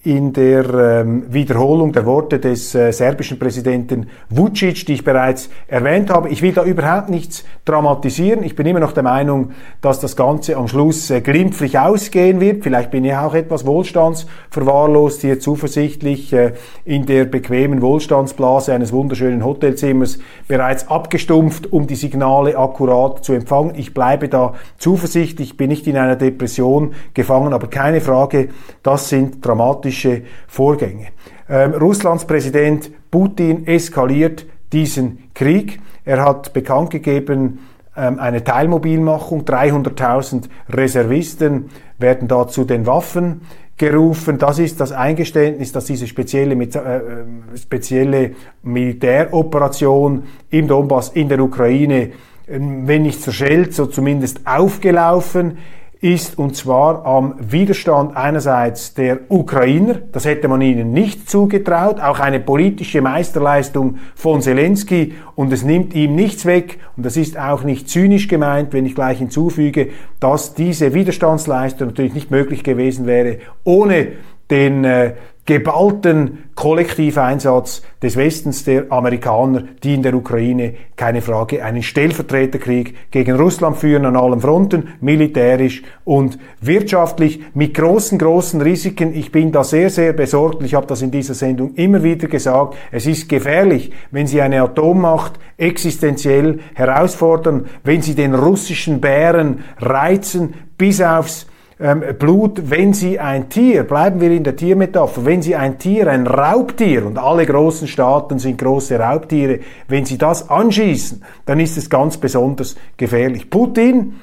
in 0.08 0.32
der 0.32 1.02
ähm, 1.02 1.26
Wiederholung 1.34 1.92
der 1.92 2.06
Worte 2.06 2.40
des 2.40 2.74
äh, 2.74 2.94
serbischen 2.94 3.38
Präsidenten 3.38 4.08
Vucic, 4.30 4.86
die 4.86 4.94
ich 4.94 5.04
bereits 5.04 5.50
erwähnt 5.68 6.10
habe. 6.10 6.30
Ich 6.30 6.42
will 6.42 6.54
da 6.54 6.64
überhaupt 6.64 7.10
nichts 7.10 7.44
dramatisieren. 7.66 8.42
Ich 8.42 8.56
bin 8.56 8.66
immer 8.66 8.80
noch 8.80 8.94
der 8.94 9.04
Meinung, 9.04 9.52
dass 9.82 10.00
das 10.00 10.16
Ganze 10.16 10.56
am 10.56 10.70
Schluss 10.70 11.10
äh, 11.10 11.20
glimpflich 11.20 11.78
ausgehen 11.78 12.40
wird. 12.40 12.64
Vielleicht 12.64 12.90
bin 12.90 13.04
ich 13.04 13.16
auch 13.16 13.34
etwas 13.34 13.66
wohlstandsverwahrlost, 13.66 15.20
hier 15.20 15.42
zuversichtlich 15.42 16.32
äh, 16.32 16.54
in 16.86 17.06
der 17.06 17.26
bequemen 17.26 17.82
Wohlstandsblase 17.82 18.74
eines 18.74 18.94
wunderschönen 18.94 19.44
Hotelzimmers 19.44 20.20
bereits 20.48 20.88
abgestumpft, 20.88 21.74
um 21.74 21.86
die 21.86 21.96
Signale 21.96 22.58
akkurat 22.58 23.26
zu 23.26 23.34
empfangen. 23.34 23.74
Ich 23.76 23.94
bleibe 23.94 24.30
da 24.30 24.54
zuversichtlich, 24.78 25.58
bin 25.58 25.68
nicht 25.68 25.86
in 25.86 25.98
einer 25.98 26.16
Depression 26.16 26.94
gefangen, 27.14 27.52
aber 27.52 27.68
keine 27.68 28.00
Frage, 28.00 28.48
das 28.84 29.10
sind 29.10 29.46
dramatische 29.46 29.97
politische 29.98 30.22
Vorgänge. 30.48 31.08
Ähm, 31.50 31.74
Russlands 31.74 32.26
Präsident 32.26 32.92
Putin 33.10 33.66
eskaliert 33.68 34.46
diesen 34.72 35.30
Krieg. 35.34 35.80
Er 36.06 36.24
hat 36.24 36.54
bekannt 36.54 36.90
gegeben, 36.90 37.60
ähm, 37.96 38.20
eine 38.20 38.44
Teilmobilmachung, 38.44 39.44
300.000 39.44 40.50
Reservisten 40.70 41.70
werden 41.98 42.28
da 42.28 42.48
zu 42.48 42.64
den 42.64 42.86
Waffen 42.86 43.42
gerufen. 43.78 44.38
Das 44.38 44.60
ist 44.60 44.80
das 44.80 44.92
Eingeständnis, 44.92 45.72
dass 45.72 45.86
diese 45.86 46.08
spezielle, 46.08 46.56
äh, 46.56 46.68
äh, 46.68 47.58
spezielle 47.58 48.32
Militäroperation 48.64 50.24
im 50.50 50.68
Donbass 50.68 51.10
in 51.10 51.30
der 51.30 51.40
Ukraine, 51.40 52.02
äh, 52.48 52.60
wenn 52.60 53.04
nicht 53.04 53.22
zerschellt, 53.22 53.74
so 53.74 53.86
zumindest 53.86 54.42
aufgelaufen 54.46 55.58
ist 56.02 56.38
und 56.38 56.56
zwar 56.56 57.06
am 57.06 57.36
Widerstand 57.40 58.16
einerseits 58.16 58.94
der 58.94 59.20
Ukrainer, 59.30 59.96
das 60.12 60.26
hätte 60.26 60.48
man 60.48 60.62
ihnen 60.62 60.92
nicht 60.92 61.30
zugetraut, 61.30 62.00
auch 62.00 62.20
eine 62.20 62.40
politische 62.40 63.02
Meisterleistung 63.02 63.98
von 64.16 64.42
Zelensky 64.42 65.16
und 65.36 65.52
es 65.52 65.64
nimmt 65.64 65.94
ihm 65.94 66.16
nichts 66.16 66.46
weg 66.46 66.80
und 66.96 67.06
das 67.06 67.18
ist 67.18 67.38
auch 67.38 67.64
nicht 67.64 67.90
zynisch 67.90 68.28
gemeint, 68.28 68.74
wenn 68.74 68.86
ich 68.86 68.96
gleich 68.96 69.18
hinzufüge, 69.18 69.90
dass 70.20 70.54
diese 70.54 70.94
Widerstandsleistung 70.94 71.88
natürlich 71.88 72.14
nicht 72.14 72.32
möglich 72.32 72.64
gewesen 72.64 73.06
wäre 73.06 73.38
ohne 73.64 74.10
den 74.50 74.84
äh, 74.84 75.14
geballten 75.48 76.50
Kollektiveinsatz 76.56 77.82
des 78.04 78.18
Westens 78.18 78.66
der 78.66 78.92
Amerikaner, 78.92 79.64
die 79.82 79.94
in 79.94 80.04
der 80.04 80.14
Ukraine, 80.14 80.74
keine 80.98 81.22
Frage, 81.22 81.64
einen 81.64 81.84
Stellvertreterkrieg 81.84 83.12
gegen 83.12 83.38
Russland 83.38 83.78
führen 83.78 84.06
an 84.06 84.18
allen 84.18 84.42
Fronten, 84.42 84.90
militärisch 85.00 85.84
und 86.04 86.38
wirtschaftlich, 86.60 87.40
mit 87.54 87.74
großen, 87.74 88.20
großen 88.20 88.62
Risiken. 88.62 89.16
Ich 89.16 89.32
bin 89.32 89.54
da 89.54 89.64
sehr, 89.64 89.90
sehr 89.90 90.12
besorgt. 90.12 90.64
Ich 90.64 90.74
habe 90.74 90.86
das 90.86 91.02
in 91.02 91.12
dieser 91.12 91.34
Sendung 91.34 91.76
immer 91.76 92.04
wieder 92.04 92.28
gesagt. 92.28 92.76
Es 92.92 93.06
ist 93.08 93.30
gefährlich, 93.30 93.92
wenn 94.12 94.28
Sie 94.28 94.42
eine 94.42 94.62
Atommacht 94.62 95.40
existenziell 95.56 96.60
herausfordern, 96.74 97.68
wenn 97.86 98.02
Sie 98.02 98.16
den 98.16 98.36
russischen 98.36 99.00
Bären 99.00 99.64
reizen 99.80 100.56
bis 100.78 101.00
aufs 101.00 101.48
ähm, 101.80 102.04
Blut, 102.18 102.72
wenn 102.72 102.94
Sie 102.94 103.20
ein 103.20 103.50
Tier, 103.50 103.84
bleiben 103.84 104.20
wir 104.20 104.32
in 104.32 104.44
der 104.44 104.56
Tiermetapher, 104.56 105.26
wenn 105.26 105.42
Sie 105.42 105.56
ein 105.56 105.78
Tier, 105.78 106.08
ein 106.08 106.26
Raubtier, 106.26 107.06
und 107.06 107.18
alle 107.20 107.46
großen 107.46 107.88
Staaten 107.88 108.40
sind 108.40 108.58
große 108.58 108.98
Raubtiere, 109.00 109.60
wenn 109.88 110.06
Sie 110.06 110.18
das 110.18 110.50
anschießen, 110.50 111.24
dann 111.46 111.60
ist 111.60 111.78
es 111.78 111.90
ganz 111.90 112.18
besonders 112.18 112.76
gefährlich. 112.98 113.50
Putin 113.50 114.16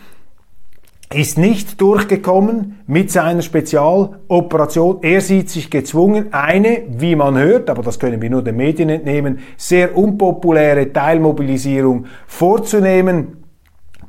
ist 1.15 1.39
nicht 1.39 1.81
durchgekommen 1.81 2.81
mit 2.89 3.13
seiner 3.13 3.43
Spezialoperation. 3.43 4.99
Er 5.03 5.21
sieht 5.21 5.49
sich 5.49 5.71
gezwungen, 5.71 6.33
eine, 6.33 6.83
wie 6.89 7.15
man 7.15 7.39
hört, 7.39 7.71
aber 7.71 7.83
das 7.83 8.01
können 8.01 8.21
wir 8.21 8.31
nur 8.31 8.43
den 8.43 8.57
Medien 8.57 8.89
entnehmen, 8.89 9.39
sehr 9.57 9.97
unpopuläre 9.97 10.93
Teilmobilisierung 10.93 12.07
vorzunehmen 12.27 13.44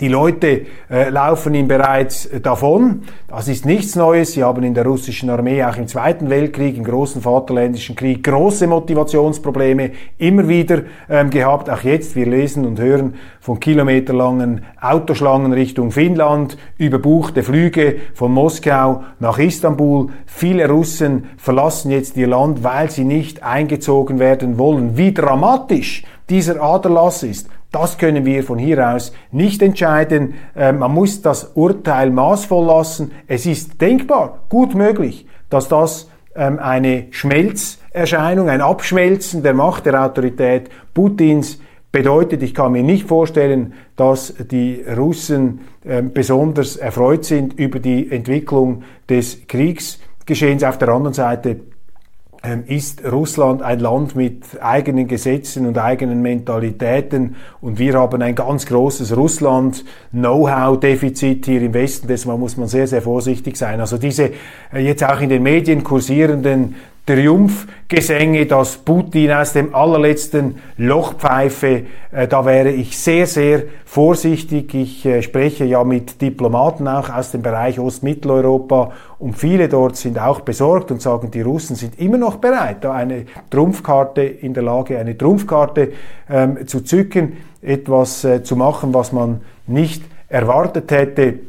Die 0.01 0.09
Leute 0.09 0.65
äh, 0.89 1.09
laufen 1.09 1.53
ihm 1.53 1.67
bereits 1.67 2.25
äh, 2.25 2.41
davon. 2.41 3.03
Das 3.27 3.47
ist 3.47 3.65
nichts 3.65 3.95
Neues. 3.95 4.33
Sie 4.33 4.43
haben 4.43 4.63
in 4.63 4.73
der 4.73 4.85
russischen 4.85 5.29
Armee 5.29 5.63
auch 5.63 5.77
im 5.77 5.87
Zweiten 5.87 6.29
Weltkrieg, 6.29 6.75
im 6.77 6.83
großen 6.83 7.21
Vaterländischen 7.21 7.95
Krieg, 7.95 8.23
große 8.23 8.67
Motivationsprobleme 8.67 9.91
immer 10.17 10.47
wieder 10.49 10.83
ähm, 11.09 11.29
gehabt. 11.29 11.69
Auch 11.69 11.81
jetzt, 11.81 12.15
wir 12.15 12.25
lesen 12.25 12.65
und 12.65 12.79
hören 12.79 13.15
von 13.39 13.59
kilometerlangen 13.59 14.65
Autoschlangen 14.81 15.53
Richtung 15.53 15.91
Finnland, 15.91 16.57
überbuchte 16.77 17.41
Flüge 17.43 17.95
von 18.13 18.33
Moskau 18.33 19.03
nach 19.19 19.39
Istanbul. 19.39 20.09
Viele 20.25 20.67
Russen 20.69 21.29
verlassen 21.37 21.91
jetzt 21.91 22.17
ihr 22.17 22.27
Land, 22.27 22.63
weil 22.63 22.91
sie 22.91 23.05
nicht 23.05 23.43
eingezogen 23.43 24.19
werden 24.19 24.57
wollen. 24.57 24.97
Wie 24.97 25.13
dramatisch 25.13 26.03
dieser 26.29 26.61
Aderlass 26.61 27.23
ist, 27.23 27.49
das 27.75 27.97
können 27.97 28.23
wir 28.23 28.41
von 28.41 28.57
hier 28.57 28.89
aus 28.89 29.11
nicht 29.31 29.61
entscheiden. 29.61 30.35
Äh, 30.55 30.71
man 30.71 30.93
muss 30.93 31.21
das 31.21 31.51
Urteil 31.55 32.09
maßvoll 32.09 32.65
lassen. 32.65 33.11
Es 33.27 33.45
ist 33.45 33.81
denkbar, 33.81 34.45
gut 34.47 34.75
möglich, 34.75 35.27
dass 35.49 35.67
das 35.67 36.09
ähm, 36.35 36.57
eine 36.57 37.07
Schmelzerscheinung, 37.11 38.47
ein 38.47 38.61
Abschmelzen 38.61 39.43
der 39.43 39.53
Macht, 39.53 39.85
der 39.85 40.05
Autorität 40.05 40.69
Putins 40.93 41.59
bedeutet. 41.91 42.43
Ich 42.43 42.53
kann 42.53 42.71
mir 42.71 42.81
nicht 42.81 43.09
vorstellen, 43.09 43.73
dass 43.97 44.33
die 44.39 44.81
Russen 44.95 45.59
äh, 45.83 46.01
besonders 46.01 46.77
erfreut 46.77 47.25
sind 47.25 47.59
über 47.59 47.79
die 47.79 48.09
Entwicklung 48.09 48.83
des 49.09 49.47
Kriegsgeschehens. 49.47 50.63
Auf 50.63 50.77
der 50.77 50.87
anderen 50.89 51.13
Seite 51.13 51.49
ähm, 51.49 51.74
ist 52.67 53.03
Russland 53.05 53.61
ein 53.61 53.79
Land 53.79 54.15
mit 54.15 54.43
eigenen 54.61 55.07
Gesetzen 55.07 55.65
und 55.65 55.77
eigenen 55.77 56.21
Mentalitäten 56.21 57.37
und 57.61 57.79
wir 57.79 57.93
haben 57.95 58.21
ein 58.21 58.35
ganz 58.35 58.65
großes 58.65 59.15
Russland-Know-how-Defizit 59.15 61.45
hier 61.45 61.61
im 61.61 61.73
Westen, 61.73 62.07
deshalb 62.07 62.39
muss 62.39 62.57
man 62.57 62.67
sehr, 62.67 62.87
sehr 62.87 63.01
vorsichtig 63.01 63.55
sein. 63.57 63.79
Also 63.79 63.97
diese 63.97 64.31
äh, 64.73 64.79
jetzt 64.79 65.03
auch 65.03 65.21
in 65.21 65.29
den 65.29 65.43
Medien 65.43 65.83
kursierenden 65.83 66.75
Triumphgesänge, 67.05 68.47
dass 68.47 68.77
Putin 68.77 69.31
aus 69.31 69.53
dem 69.53 69.75
allerletzten 69.75 70.55
Loch 70.77 71.13
pfeife, 71.13 71.83
äh, 72.11 72.27
da 72.27 72.45
wäre 72.45 72.71
ich 72.71 72.97
sehr, 72.97 73.27
sehr 73.27 73.63
vorsichtig. 73.85 74.73
Ich 74.73 75.05
äh, 75.05 75.21
spreche 75.21 75.65
ja 75.65 75.83
mit 75.83 76.19
Diplomaten 76.19 76.87
auch 76.87 77.09
aus 77.09 77.29
dem 77.29 77.43
Bereich 77.43 77.79
Ostmitteleuropa 77.79 78.91
und 79.19 79.37
viele 79.37 79.69
dort 79.69 79.97
sind 79.97 80.19
auch 80.19 80.41
besorgt 80.41 80.89
und 80.89 80.99
sagen, 80.99 81.29
die 81.29 81.41
Russen 81.41 81.75
sind 81.75 81.99
immer 81.99 82.17
noch 82.17 82.37
bereit, 82.37 82.77
da 82.81 82.93
eine 82.93 83.25
Trumpfkarte 83.51 84.23
in 84.23 84.55
der 84.55 84.63
Lage, 84.63 84.97
eine 84.97 85.15
Trumpfkarte 85.15 85.91
ähm, 86.27 86.65
zu 86.65 86.81
zücken, 86.81 87.37
etwas 87.61 88.23
äh, 88.23 88.41
zu 88.41 88.55
machen, 88.55 88.95
was 88.95 89.11
man 89.11 89.41
nicht 89.67 90.01
erwartet 90.27 90.89
hätte. 90.91 91.39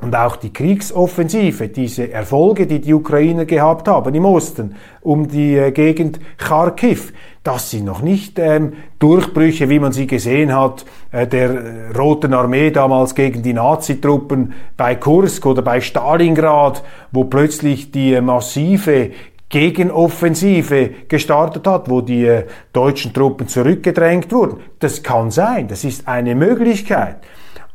Und 0.00 0.16
auch 0.16 0.36
die 0.36 0.52
Kriegsoffensive, 0.52 1.68
diese 1.68 2.10
Erfolge, 2.10 2.66
die 2.66 2.80
die 2.80 2.94
Ukrainer 2.94 3.44
gehabt 3.44 3.86
haben 3.86 4.14
im 4.14 4.24
Osten, 4.24 4.76
um 5.02 5.28
die 5.28 5.56
äh, 5.56 5.72
Gegend 5.72 6.20
Kharkiv, 6.38 7.12
das 7.42 7.70
sind 7.70 7.84
noch 7.84 8.02
nicht 8.02 8.38
ähm, 8.38 8.74
Durchbrüche, 8.98 9.68
wie 9.70 9.78
man 9.78 9.92
sie 9.92 10.06
gesehen 10.06 10.54
hat, 10.54 10.84
äh, 11.10 11.26
der 11.26 11.50
äh, 11.50 11.96
Roten 11.96 12.34
Armee 12.34 12.70
damals 12.70 13.14
gegen 13.14 13.42
die 13.42 13.54
Nazitruppen 13.54 14.52
bei 14.76 14.94
Kursk 14.94 15.44
oder 15.46 15.62
bei 15.62 15.80
Stalingrad, 15.80 16.82
wo 17.12 17.24
plötzlich 17.24 17.90
die 17.90 18.14
äh, 18.14 18.20
massive 18.20 19.10
Gegenoffensive 19.50 20.90
gestartet 21.08 21.66
hat, 21.66 21.90
wo 21.90 22.00
die 22.00 22.24
äh, 22.24 22.44
deutschen 22.72 23.12
Truppen 23.12 23.48
zurückgedrängt 23.48 24.32
wurden. 24.32 24.60
Das 24.78 25.02
kann 25.02 25.30
sein, 25.30 25.66
das 25.66 25.84
ist 25.84 26.06
eine 26.08 26.34
Möglichkeit. 26.34 27.16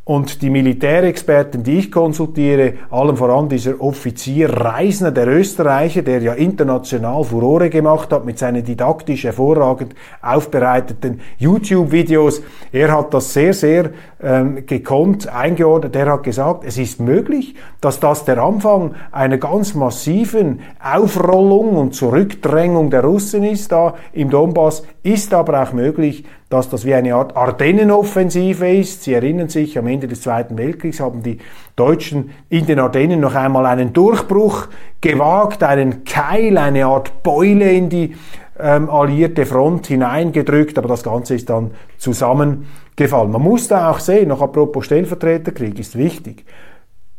Und 0.08 0.44
die 0.44 0.52
Militärexperten, 0.52 1.64
die 1.64 1.80
ich 1.80 1.92
konsultiere, 1.92 2.74
allem 2.92 3.18
voran 3.18 3.50
dieser 3.50 3.82
Offizier 3.82 4.54
Reisner, 4.54 5.10
der 5.10 5.28
Österreicher, 5.28 6.04
der 6.04 6.22
ja 6.22 6.34
international 6.34 7.24
Furore 7.24 7.72
gemacht 7.72 8.14
hat 8.14 8.24
mit 8.24 8.38
seinen 8.38 8.64
didaktisch 8.64 9.24
hervorragend 9.24 9.96
aufbereiteten 10.22 11.22
YouTube-Videos, 11.40 12.44
er 12.72 12.96
hat 12.96 13.16
das 13.16 13.34
sehr, 13.34 13.56
sehr 13.56 13.90
ähm, 14.26 14.66
gekonnt 14.66 15.28
eingeordnet. 15.28 15.96
Er 15.96 16.12
hat 16.12 16.24
gesagt, 16.24 16.64
es 16.66 16.80
ist 16.80 17.00
möglich, 17.00 17.54
dass 17.80 18.00
das 18.00 18.26
der 18.26 18.40
Anfang 18.40 18.96
einer 19.12 19.38
ganz 19.38 19.76
massiven 19.76 20.62
Aufrollung 20.84 21.78
und 21.78 21.94
Zurückdrängung 21.94 22.90
der 22.90 23.04
Russen 23.04 23.44
ist 23.44 23.72
da 23.72 23.94
im 24.14 24.32
Donbass, 24.32 24.82
ist 25.04 25.32
aber 25.32 25.62
auch 25.62 25.74
möglich, 25.74 26.26
dass 26.50 26.70
das 26.70 26.86
wie 26.86 26.96
eine 26.96 27.14
Art 27.14 27.38
Ardennenoffensive 27.38 28.68
ist. 28.68 29.04
Sie 29.04 29.14
erinnern 29.14 29.50
sich, 29.50 29.78
am 29.78 29.86
Ende 29.86 30.08
des 30.08 30.22
Zweiten 30.22 30.58
Weltkriegs 30.58 31.00
haben 31.00 31.22
die 31.22 31.38
Deutschen 31.76 32.32
in 32.50 32.66
den 32.66 32.80
Ardennen 32.80 33.20
noch 33.20 33.36
einmal 33.36 33.66
einen 33.66 33.92
Durchbruch 33.92 34.68
gewagt, 35.02 35.62
einen 35.64 36.04
Keil, 36.06 36.58
eine 36.58 36.86
Art 36.86 37.22
Beule 37.24 37.72
in 37.72 37.90
die 37.90 38.16
ähm, 38.58 38.90
alliierte 38.90 39.46
Front 39.46 39.88
hineingedrückt, 39.88 40.78
aber 40.78 40.88
das 40.88 41.04
Ganze 41.04 41.36
ist 41.36 41.50
dann 41.50 41.72
zusammengefallen. 41.98 43.32
Man 43.32 43.42
muss 43.42 43.68
da 43.68 43.92
auch 43.92 44.00
sehen, 44.00 44.30
noch 44.30 44.42
apropos 44.42 44.86
Stellvertreterkrieg 44.86 45.78
ist 45.80 45.98
wichtig, 45.98 46.46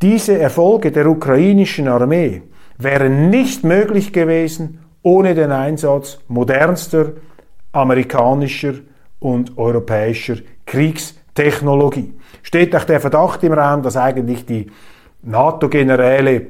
diese 0.03 0.39
Erfolge 0.39 0.93
der 0.93 1.07
ukrainischen 1.07 1.89
Armee 1.89 2.43
wären 2.79 3.31
nicht 3.31 3.65
möglich 3.65 4.13
gewesen 4.13 4.81
ohne 5.03 5.35
den 5.35 5.53
Einsatz 5.53 6.19
modernster 6.29 7.13
amerikanischer 7.73 8.75
und 9.21 9.57
europäischer 9.57 10.37
Kriegstechnologie. 11.37 12.15
Steht 12.43 12.75
auch 12.75 12.85
der 12.85 13.01
Verdacht 13.01 13.45
im 13.45 13.53
Raum, 13.53 13.83
dass 13.83 13.97
eigentlich 13.97 14.47
die 14.47 14.67
NATO-Generäle 15.23 16.47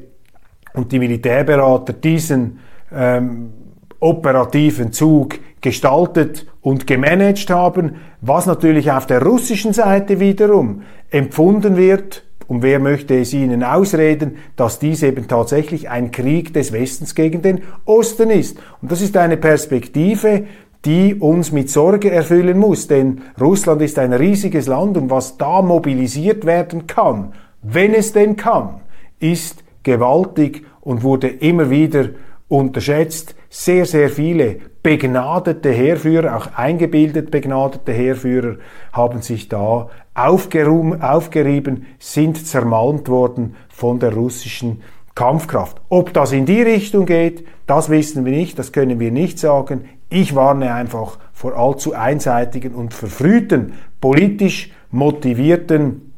und 0.75 0.93
die 0.93 0.99
Militärberater 0.99 1.93
diesen 1.93 2.61
ähm, 2.95 3.53
operativen 3.99 4.93
Zug 4.93 5.39
gestaltet 5.61 6.47
und 6.61 6.87
gemanagt 6.87 7.51
haben, 7.51 7.97
was 8.21 8.47
natürlich 8.47 8.91
auf 8.93 9.07
der 9.07 9.23
russischen 9.23 9.73
Seite 9.73 10.21
wiederum 10.21 10.83
empfunden 11.11 11.77
wird, 11.77 12.23
und 12.49 12.63
wer 12.63 12.79
möchte 12.79 13.19
es 13.19 13.35
ihnen 13.35 13.65
ausreden, 13.65 14.37
dass 14.55 14.79
dies 14.79 15.03
eben 15.03 15.27
tatsächlich 15.27 15.91
ein 15.91 16.13
Krieg 16.13 16.55
des 16.55 16.73
Westens 16.73 17.17
gegen 17.17 17.43
den 17.43 17.63
Osten 17.85 18.31
ist. 18.31 18.59
Und 18.81 18.93
das 18.93 19.01
ist 19.01 19.17
eine 19.17 19.37
Perspektive, 19.37 20.45
die 20.87 21.17
uns 21.17 21.51
mit 21.51 21.69
Sorge 21.69 22.13
erfüllen 22.13 22.59
muss, 22.59 22.87
denn 22.87 23.23
Russland 23.41 23.83
ist 23.83 23.99
ein 23.99 24.13
riesiges 24.13 24.69
Land 24.69 24.97
und 24.97 25.11
was 25.11 25.37
da 25.37 25.61
mobilisiert 25.61 26.47
werden 26.47 26.87
kann, 26.87 27.33
wenn 27.63 27.93
es 27.93 28.13
denn 28.13 28.37
kann, 28.37 28.81
ist 29.19 29.65
gewaltig 29.83 30.65
und 30.81 31.03
wurde 31.03 31.29
immer 31.29 31.71
wieder 31.71 32.11
unterschätzt. 32.49 33.35
Sehr, 33.49 33.87
sehr 33.87 34.11
viele 34.11 34.59
begnadete 34.83 35.71
Heerführer, 35.71 36.37
auch 36.37 36.55
eingebildet 36.57 37.31
begnadete 37.33 37.93
Heerführer, 37.93 38.57
haben 38.93 39.23
sich 39.23 39.49
da 39.49 39.89
aufgerieben, 40.15 41.87
sind 41.99 42.47
zermalmt 42.47 43.09
worden 43.09 43.57
von 43.69 43.99
der 43.99 44.15
russischen 44.15 44.83
Kampfkraft. 45.17 45.81
Ob 45.89 46.13
das 46.13 46.33
in 46.33 46.47
die 46.47 46.63
Richtung 46.63 47.07
geht, 47.07 47.45
das 47.67 47.89
wissen 47.89 48.25
wir 48.25 48.33
nicht, 48.33 48.59
das 48.59 48.71
können 48.71 49.01
wir 49.01 49.11
nicht 49.11 49.39
sagen. 49.41 49.87
Ich 50.09 50.35
warne 50.35 50.73
einfach 50.73 51.19
vor 51.33 51.57
allzu 51.57 51.95
einseitigen 51.95 52.75
und 52.75 52.95
verfrühten, 52.95 53.75
politisch 54.01 54.71
motivierten 54.91 56.13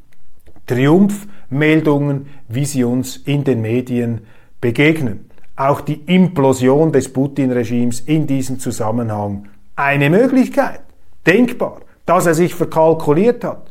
Triumphmeldungen, 0.66 2.27
wie 2.48 2.66
sie 2.66 2.85
uns 2.85 3.16
in 3.16 3.44
den 3.44 3.62
Medien 3.62 4.27
begegnen. 4.61 5.31
Auch 5.57 5.81
die 5.81 6.03
Implosion 6.07 6.92
des 6.92 7.12
Putin-Regimes 7.12 8.01
in 8.01 8.27
diesem 8.27 8.61
Zusammenhang 8.61 9.48
eine 9.74 10.11
Möglichkeit, 10.11 10.81
denkbar, 11.27 11.81
dass 12.05 12.27
er 12.27 12.35
sich 12.35 12.55
verkalkuliert 12.55 13.44
hat. 13.44 13.70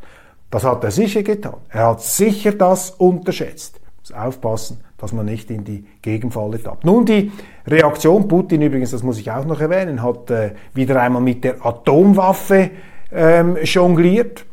Das 0.50 0.64
hat 0.64 0.84
er 0.84 0.92
sicher 0.92 1.24
getan. 1.24 1.58
Er 1.70 1.88
hat 1.88 2.02
sicher 2.02 2.54
das 2.54 2.92
unterschätzt. 2.92 3.80
Aufpassen, 4.12 4.82
dass 4.98 5.14
man 5.14 5.26
nicht 5.26 5.52
in 5.52 5.64
die 5.64 5.86
Gegenfalle 6.02 6.62
tappt. 6.62 6.86
Nun, 6.86 7.06
die 7.06 7.32
Reaktion 7.66 8.28
Putin 8.28 8.62
übrigens, 8.62 8.92
das 8.92 9.04
muss 9.04 9.20
ich 9.20 9.32
auch 9.32 9.46
noch 9.46 9.60
erwähnen, 9.60 10.02
hat 10.04 10.30
äh, 10.32 10.52
wieder 10.74 11.02
einmal 11.02 11.22
mit 11.22 11.44
der 11.44 11.66
Atomwaffe 11.66 12.72
ähm, 13.12 13.58
jongliert. 13.64 14.46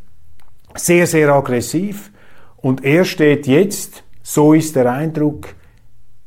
Sehr, 0.76 1.06
sehr 1.06 1.32
aggressiv. 1.32 2.10
Und 2.56 2.84
er 2.84 3.04
steht 3.04 3.46
jetzt, 3.46 4.04
so 4.22 4.52
ist 4.52 4.76
der 4.76 4.90
Eindruck, 4.90 5.54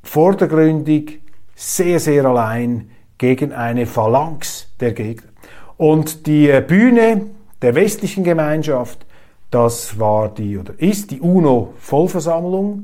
vordergründig, 0.04 1.22
sehr, 1.56 2.00
sehr 2.00 2.26
allein 2.26 2.90
gegen 3.18 3.52
eine 3.52 3.86
Phalanx 3.86 4.72
der 4.80 4.94
Gegner. 4.94 5.30
Und 5.78 6.28
die 6.28 6.50
äh, 6.50 6.64
Bühne 6.66 7.22
der 7.62 7.76
westlichen 7.76 8.24
Gemeinschaft, 8.24 9.06
das 9.52 10.00
war 10.00 10.30
die 10.30 10.58
oder 10.58 10.74
ist 10.78 11.12
die 11.12 11.22
UNO-Vollversammlung 11.22 12.84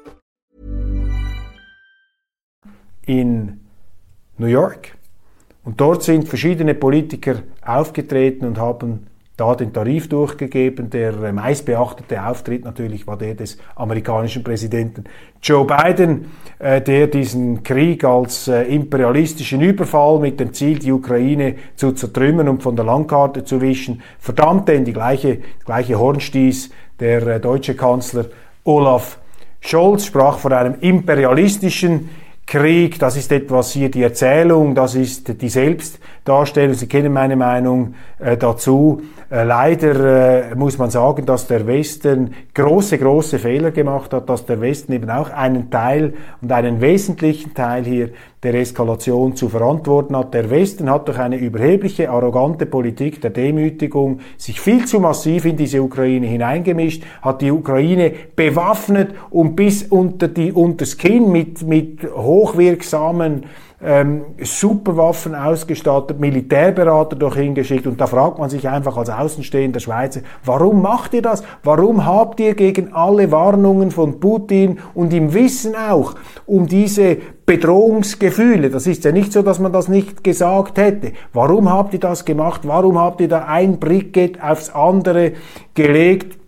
in 3.11 3.59
New 4.37 4.47
York. 4.47 4.95
Und 5.63 5.79
dort 5.81 6.01
sind 6.03 6.27
verschiedene 6.27 6.73
Politiker 6.73 7.43
aufgetreten 7.63 8.45
und 8.45 8.57
haben 8.57 9.07
da 9.37 9.53
den 9.53 9.73
Tarif 9.73 10.07
durchgegeben. 10.07 10.89
Der 10.89 11.13
äh, 11.21 11.31
meistbeachtete 11.31 12.25
Auftritt 12.25 12.63
natürlich 12.63 13.05
war 13.05 13.17
der 13.17 13.35
des 13.35 13.57
amerikanischen 13.75 14.43
Präsidenten 14.43 15.03
Joe 15.43 15.65
Biden, 15.65 16.31
äh, 16.59 16.81
der 16.81 17.07
diesen 17.07 17.63
Krieg 17.63 18.03
als 18.03 18.47
äh, 18.47 18.63
imperialistischen 18.63 19.61
Überfall 19.61 20.19
mit 20.19 20.39
dem 20.39 20.53
Ziel, 20.53 20.79
die 20.79 20.91
Ukraine 20.91 21.55
zu 21.75 21.91
zertrümmern 21.91 22.47
und 22.47 22.63
von 22.63 22.75
der 22.75 22.85
Landkarte 22.85 23.43
zu 23.43 23.61
wischen, 23.61 24.01
verdammte 24.19 24.73
in 24.73 24.85
die 24.85 24.93
gleiche, 24.93 25.39
gleiche 25.65 25.99
Hornstieß 25.99 26.69
der 26.99 27.27
äh, 27.27 27.39
deutsche 27.39 27.75
Kanzler 27.75 28.25
Olaf 28.63 29.17
Scholz 29.63 30.05
sprach 30.05 30.39
von 30.39 30.53
einem 30.53 30.75
imperialistischen 30.81 32.09
Krieg, 32.51 32.99
das 32.99 33.15
ist 33.15 33.31
etwas 33.31 33.71
hier 33.71 33.89
die 33.89 34.03
Erzählung, 34.03 34.75
das 34.75 34.95
ist 34.95 35.41
die 35.41 35.47
Selbstdarstellung. 35.47 36.73
Sie 36.73 36.87
kennen 36.87 37.13
meine 37.13 37.37
Meinung 37.37 37.93
äh, 38.19 38.35
dazu. 38.35 39.03
Äh, 39.29 39.45
leider 39.45 40.49
äh, 40.51 40.55
muss 40.55 40.77
man 40.77 40.89
sagen, 40.89 41.25
dass 41.25 41.47
der 41.47 41.65
Westen 41.65 42.33
große, 42.53 42.97
große 42.97 43.39
Fehler 43.39 43.71
gemacht 43.71 44.11
hat, 44.11 44.27
dass 44.27 44.45
der 44.45 44.59
Westen 44.59 44.91
eben 44.91 45.09
auch 45.09 45.29
einen 45.29 45.69
Teil 45.69 46.13
und 46.41 46.51
einen 46.51 46.81
wesentlichen 46.81 47.53
Teil 47.53 47.85
hier 47.85 48.09
der 48.43 48.55
Eskalation 48.55 49.35
zu 49.35 49.49
verantworten 49.49 50.17
hat. 50.17 50.33
Der 50.33 50.49
Westen 50.49 50.89
hat 50.89 51.07
durch 51.07 51.19
eine 51.19 51.37
überhebliche, 51.37 52.09
arrogante 52.09 52.65
Politik 52.65 53.21
der 53.21 53.29
Demütigung 53.29 54.19
sich 54.37 54.59
viel 54.59 54.85
zu 54.85 54.99
massiv 54.99 55.45
in 55.45 55.57
diese 55.57 55.81
Ukraine 55.81 56.25
hineingemischt, 56.25 57.03
hat 57.21 57.41
die 57.41 57.51
Ukraine 57.51 58.11
bewaffnet 58.35 59.13
und 59.29 59.55
bis 59.55 59.83
unter 59.83 60.27
die 60.27 60.51
unters 60.51 60.97
Kinn 60.97 61.31
mit, 61.31 61.61
mit 61.61 62.03
hochwirksamen 62.03 63.45
ähm, 63.83 64.21
Superwaffen 64.41 65.35
ausgestattet, 65.35 66.19
Militärberater 66.19 67.15
durch 67.15 67.35
hingeschickt 67.35 67.87
und 67.87 67.99
da 67.99 68.07
fragt 68.07 68.39
man 68.39 68.49
sich 68.49 68.67
einfach 68.67 68.97
als 68.97 69.09
außenstehender 69.09 69.79
Schweizer, 69.79 70.21
warum 70.45 70.81
macht 70.81 71.13
ihr 71.13 71.21
das? 71.21 71.43
Warum 71.63 72.05
habt 72.05 72.39
ihr 72.39 72.53
gegen 72.53 72.93
alle 72.93 73.31
Warnungen 73.31 73.91
von 73.91 74.19
Putin 74.19 74.79
und 74.93 75.13
im 75.13 75.33
Wissen 75.33 75.75
auch 75.75 76.15
um 76.45 76.67
diese 76.67 77.17
Bedrohungsgefühle, 77.45 78.69
das 78.69 78.87
ist 78.87 79.03
ja 79.03 79.11
nicht 79.11 79.33
so, 79.33 79.41
dass 79.41 79.59
man 79.59 79.73
das 79.73 79.87
nicht 79.87 80.23
gesagt 80.23 80.77
hätte. 80.77 81.11
Warum 81.33 81.69
habt 81.69 81.93
ihr 81.93 81.99
das 81.99 82.23
gemacht? 82.23 82.61
Warum 82.63 82.97
habt 82.97 83.19
ihr 83.19 83.27
da 83.27 83.45
ein 83.45 83.79
Bricket 83.79 84.41
aufs 84.41 84.69
andere 84.69 85.33
gelegt? 85.73 86.40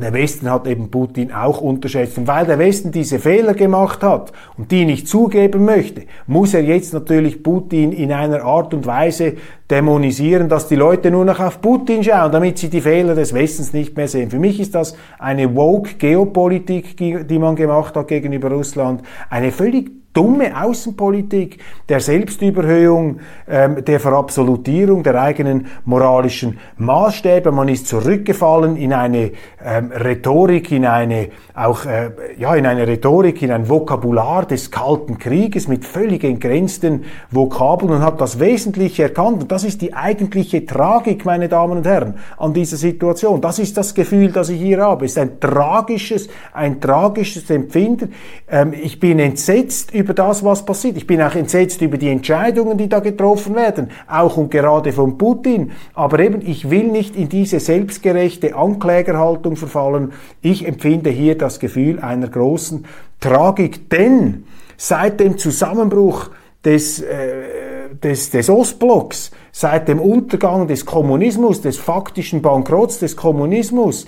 Der 0.00 0.12
Westen 0.12 0.50
hat 0.50 0.66
eben 0.66 0.90
Putin 0.90 1.32
auch 1.32 1.60
unterschätzt. 1.60 2.18
Und 2.18 2.26
weil 2.26 2.46
der 2.46 2.58
Westen 2.58 2.90
diese 2.90 3.18
Fehler 3.18 3.54
gemacht 3.54 4.02
hat 4.02 4.32
und 4.56 4.70
die 4.70 4.84
nicht 4.84 5.08
zugeben 5.08 5.64
möchte, 5.64 6.02
muss 6.26 6.54
er 6.54 6.62
jetzt 6.62 6.92
natürlich 6.92 7.42
Putin 7.42 7.92
in 7.92 8.12
einer 8.12 8.42
Art 8.42 8.72
und 8.72 8.86
Weise 8.86 9.34
dämonisieren, 9.70 10.48
dass 10.48 10.68
die 10.68 10.76
Leute 10.76 11.10
nur 11.10 11.24
noch 11.24 11.40
auf 11.40 11.60
Putin 11.60 12.02
schauen, 12.02 12.32
damit 12.32 12.58
sie 12.58 12.68
die 12.68 12.80
Fehler 12.80 13.14
des 13.14 13.34
Westens 13.34 13.72
nicht 13.72 13.96
mehr 13.96 14.08
sehen. 14.08 14.30
Für 14.30 14.38
mich 14.38 14.58
ist 14.58 14.74
das 14.74 14.96
eine 15.18 15.54
woke 15.54 15.94
Geopolitik, 15.94 16.96
die 16.96 17.38
man 17.38 17.56
gemacht 17.56 17.94
hat 17.96 18.08
gegenüber 18.08 18.50
Russland, 18.50 19.02
eine 19.28 19.52
völlig 19.52 19.90
dumme 20.12 20.60
Außenpolitik 20.60 21.58
der 21.88 22.00
Selbstüberhöhung, 22.00 23.20
ähm, 23.48 23.84
der 23.84 24.00
Verabsolutierung 24.00 25.02
der 25.02 25.20
eigenen 25.20 25.66
moralischen 25.84 26.58
Maßstäbe. 26.78 27.52
Man 27.52 27.68
ist 27.68 27.86
zurückgefallen 27.86 28.76
in 28.76 28.92
eine 28.92 29.32
ähm, 29.64 29.92
Rhetorik, 29.92 30.72
in 30.72 30.84
eine 30.84 31.28
auch 31.54 31.84
äh, 31.84 32.10
ja 32.38 32.54
in 32.54 32.66
eine 32.66 32.86
Rhetorik, 32.86 33.42
in 33.42 33.52
ein 33.52 33.68
Vokabular 33.68 34.46
des 34.46 34.70
Kalten 34.70 35.18
Krieges 35.18 35.68
mit 35.68 35.84
völlig 35.84 36.24
entgrenzten 36.24 37.04
Vokabeln 37.30 37.92
und 37.92 38.02
hat 38.02 38.20
das 38.20 38.40
Wesentliche 38.40 39.04
erkannt. 39.04 39.42
Und 39.42 39.52
das 39.52 39.64
ist 39.64 39.80
die 39.80 39.94
eigentliche 39.94 40.66
Tragik, 40.66 41.24
meine 41.24 41.48
Damen 41.48 41.78
und 41.78 41.86
Herren, 41.86 42.14
an 42.38 42.52
dieser 42.52 42.76
Situation. 42.76 43.40
Das 43.40 43.58
ist 43.58 43.76
das 43.76 43.94
Gefühl, 43.94 44.32
das 44.32 44.48
ich 44.48 44.60
hier 44.60 44.80
habe. 44.80 45.04
Es 45.04 45.12
ist 45.12 45.18
ein 45.18 45.38
tragisches, 45.38 46.28
ein 46.52 46.80
tragisches 46.80 47.48
Empfinden. 47.50 48.12
Ähm, 48.48 48.72
ich 48.72 48.98
bin 48.98 49.18
entsetzt 49.18 49.92
über 50.00 50.09
das, 50.14 50.44
was 50.44 50.64
passiert. 50.64 50.96
Ich 50.96 51.06
bin 51.06 51.22
auch 51.22 51.34
entsetzt 51.34 51.80
über 51.82 51.98
die 51.98 52.08
Entscheidungen, 52.08 52.78
die 52.78 52.88
da 52.88 53.00
getroffen 53.00 53.54
werden, 53.54 53.90
auch 54.08 54.36
und 54.36 54.50
gerade 54.50 54.92
von 54.92 55.18
Putin. 55.18 55.72
Aber 55.94 56.18
eben, 56.20 56.40
ich 56.40 56.70
will 56.70 56.88
nicht 56.88 57.16
in 57.16 57.28
diese 57.28 57.60
selbstgerechte 57.60 58.54
Anklägerhaltung 58.54 59.56
verfallen. 59.56 60.12
Ich 60.42 60.66
empfinde 60.66 61.10
hier 61.10 61.36
das 61.36 61.60
Gefühl 61.60 62.00
einer 62.00 62.28
großen 62.28 62.84
Tragik, 63.20 63.90
denn 63.90 64.44
seit 64.76 65.20
dem 65.20 65.38
Zusammenbruch 65.38 66.30
des, 66.64 67.00
äh, 67.00 67.94
des, 68.02 68.30
des 68.30 68.48
Ostblocks, 68.48 69.30
seit 69.52 69.88
dem 69.88 70.00
Untergang 70.00 70.68
des 70.68 70.86
Kommunismus, 70.86 71.60
des 71.60 71.78
faktischen 71.78 72.42
Bankrotts 72.42 72.98
des 72.98 73.16
Kommunismus, 73.16 74.06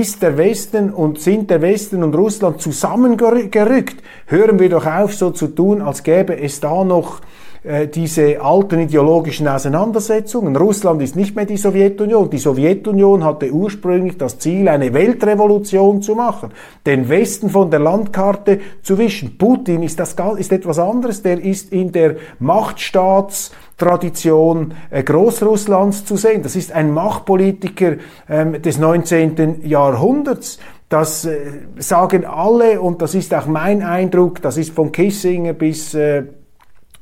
ist 0.00 0.22
der 0.22 0.36
Westen 0.36 0.90
und 0.90 1.20
sind 1.20 1.50
der 1.50 1.62
Westen 1.62 2.02
und 2.02 2.14
Russland 2.14 2.60
zusammengerückt. 2.60 4.02
Hören 4.26 4.58
wir 4.58 4.68
doch 4.68 4.86
auf, 4.86 5.14
so 5.14 5.30
zu 5.30 5.48
tun, 5.48 5.82
als 5.82 6.02
gäbe 6.02 6.38
es 6.40 6.60
da 6.60 6.84
noch 6.84 7.20
äh, 7.64 7.88
diese 7.88 8.42
alten 8.42 8.80
ideologischen 8.80 9.48
Auseinandersetzungen. 9.48 10.54
Russland 10.54 11.00
ist 11.00 11.16
nicht 11.16 11.34
mehr 11.34 11.46
die 11.46 11.56
Sowjetunion. 11.56 12.28
Die 12.28 12.38
Sowjetunion 12.38 13.24
hatte 13.24 13.50
ursprünglich 13.50 14.18
das 14.18 14.38
Ziel, 14.38 14.68
eine 14.68 14.92
Weltrevolution 14.92 16.02
zu 16.02 16.14
machen, 16.14 16.50
den 16.84 17.08
Westen 17.08 17.48
von 17.48 17.70
der 17.70 17.80
Landkarte 17.80 18.60
zu 18.82 18.98
wischen. 18.98 19.38
Putin 19.38 19.82
ist, 19.82 19.98
das, 19.98 20.14
ist 20.36 20.52
etwas 20.52 20.78
anderes. 20.78 21.22
Der 21.22 21.42
ist 21.42 21.72
in 21.72 21.90
der 21.90 22.16
Machtstaats 22.38 23.50
Tradition 23.76 24.74
äh, 24.90 25.02
Großrusslands 25.02 26.04
zu 26.04 26.16
sehen. 26.16 26.42
Das 26.42 26.56
ist 26.56 26.72
ein 26.72 26.92
Machtpolitiker 26.92 27.96
ähm, 28.28 28.60
des 28.62 28.78
19. 28.78 29.66
Jahrhunderts. 29.66 30.58
Das 30.88 31.24
äh, 31.24 31.38
sagen 31.78 32.24
alle 32.24 32.80
und 32.80 33.02
das 33.02 33.14
ist 33.14 33.34
auch 33.34 33.46
mein 33.46 33.82
Eindruck. 33.82 34.40
Das 34.42 34.56
ist 34.56 34.74
von 34.74 34.92
Kissinger 34.92 35.54
bis 35.54 35.94
äh, 35.94 36.24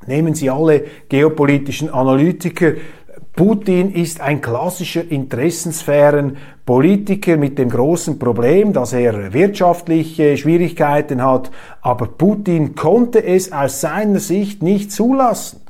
nehmen 0.06 0.34
Sie 0.34 0.50
alle 0.50 0.84
geopolitischen 1.08 1.90
Analytiker. 1.90 2.72
Putin 3.34 3.92
ist 3.92 4.20
ein 4.20 4.42
klassischer 4.42 5.10
Interessensphären-Politiker 5.10 7.38
mit 7.38 7.58
dem 7.58 7.70
großen 7.70 8.18
Problem, 8.18 8.74
dass 8.74 8.92
er 8.92 9.32
wirtschaftliche 9.32 10.36
Schwierigkeiten 10.36 11.24
hat. 11.24 11.50
Aber 11.80 12.08
Putin 12.08 12.74
konnte 12.74 13.24
es 13.24 13.50
aus 13.50 13.80
seiner 13.80 14.20
Sicht 14.20 14.62
nicht 14.62 14.92
zulassen 14.92 15.61